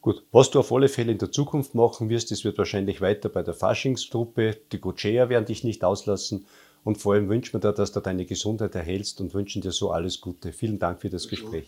Gut, 0.00 0.22
was 0.30 0.50
du 0.50 0.60
auf 0.60 0.70
alle 0.70 0.88
Fälle 0.88 1.12
in 1.12 1.18
der 1.18 1.32
Zukunft 1.32 1.74
machen 1.74 2.08
wirst, 2.08 2.30
das 2.30 2.44
wird 2.44 2.58
wahrscheinlich 2.58 3.00
weiter 3.00 3.28
bei 3.28 3.42
der 3.42 3.54
Faschingstruppe. 3.54 4.56
Die 4.70 4.78
Gutscheer 4.78 5.28
werden 5.28 5.46
dich 5.46 5.64
nicht 5.64 5.82
auslassen. 5.82 6.46
Und 6.86 6.98
vor 6.98 7.14
allem 7.14 7.28
wünschen 7.28 7.54
wir 7.54 7.58
dir, 7.58 7.72
dass 7.72 7.90
du 7.90 7.98
deine 7.98 8.26
Gesundheit 8.26 8.76
erhältst 8.76 9.20
und 9.20 9.34
wünschen 9.34 9.60
dir 9.60 9.72
so 9.72 9.90
alles 9.90 10.20
Gute. 10.20 10.52
Vielen 10.52 10.78
Dank 10.78 11.00
für 11.00 11.10
das 11.10 11.26
Gespräch. 11.26 11.66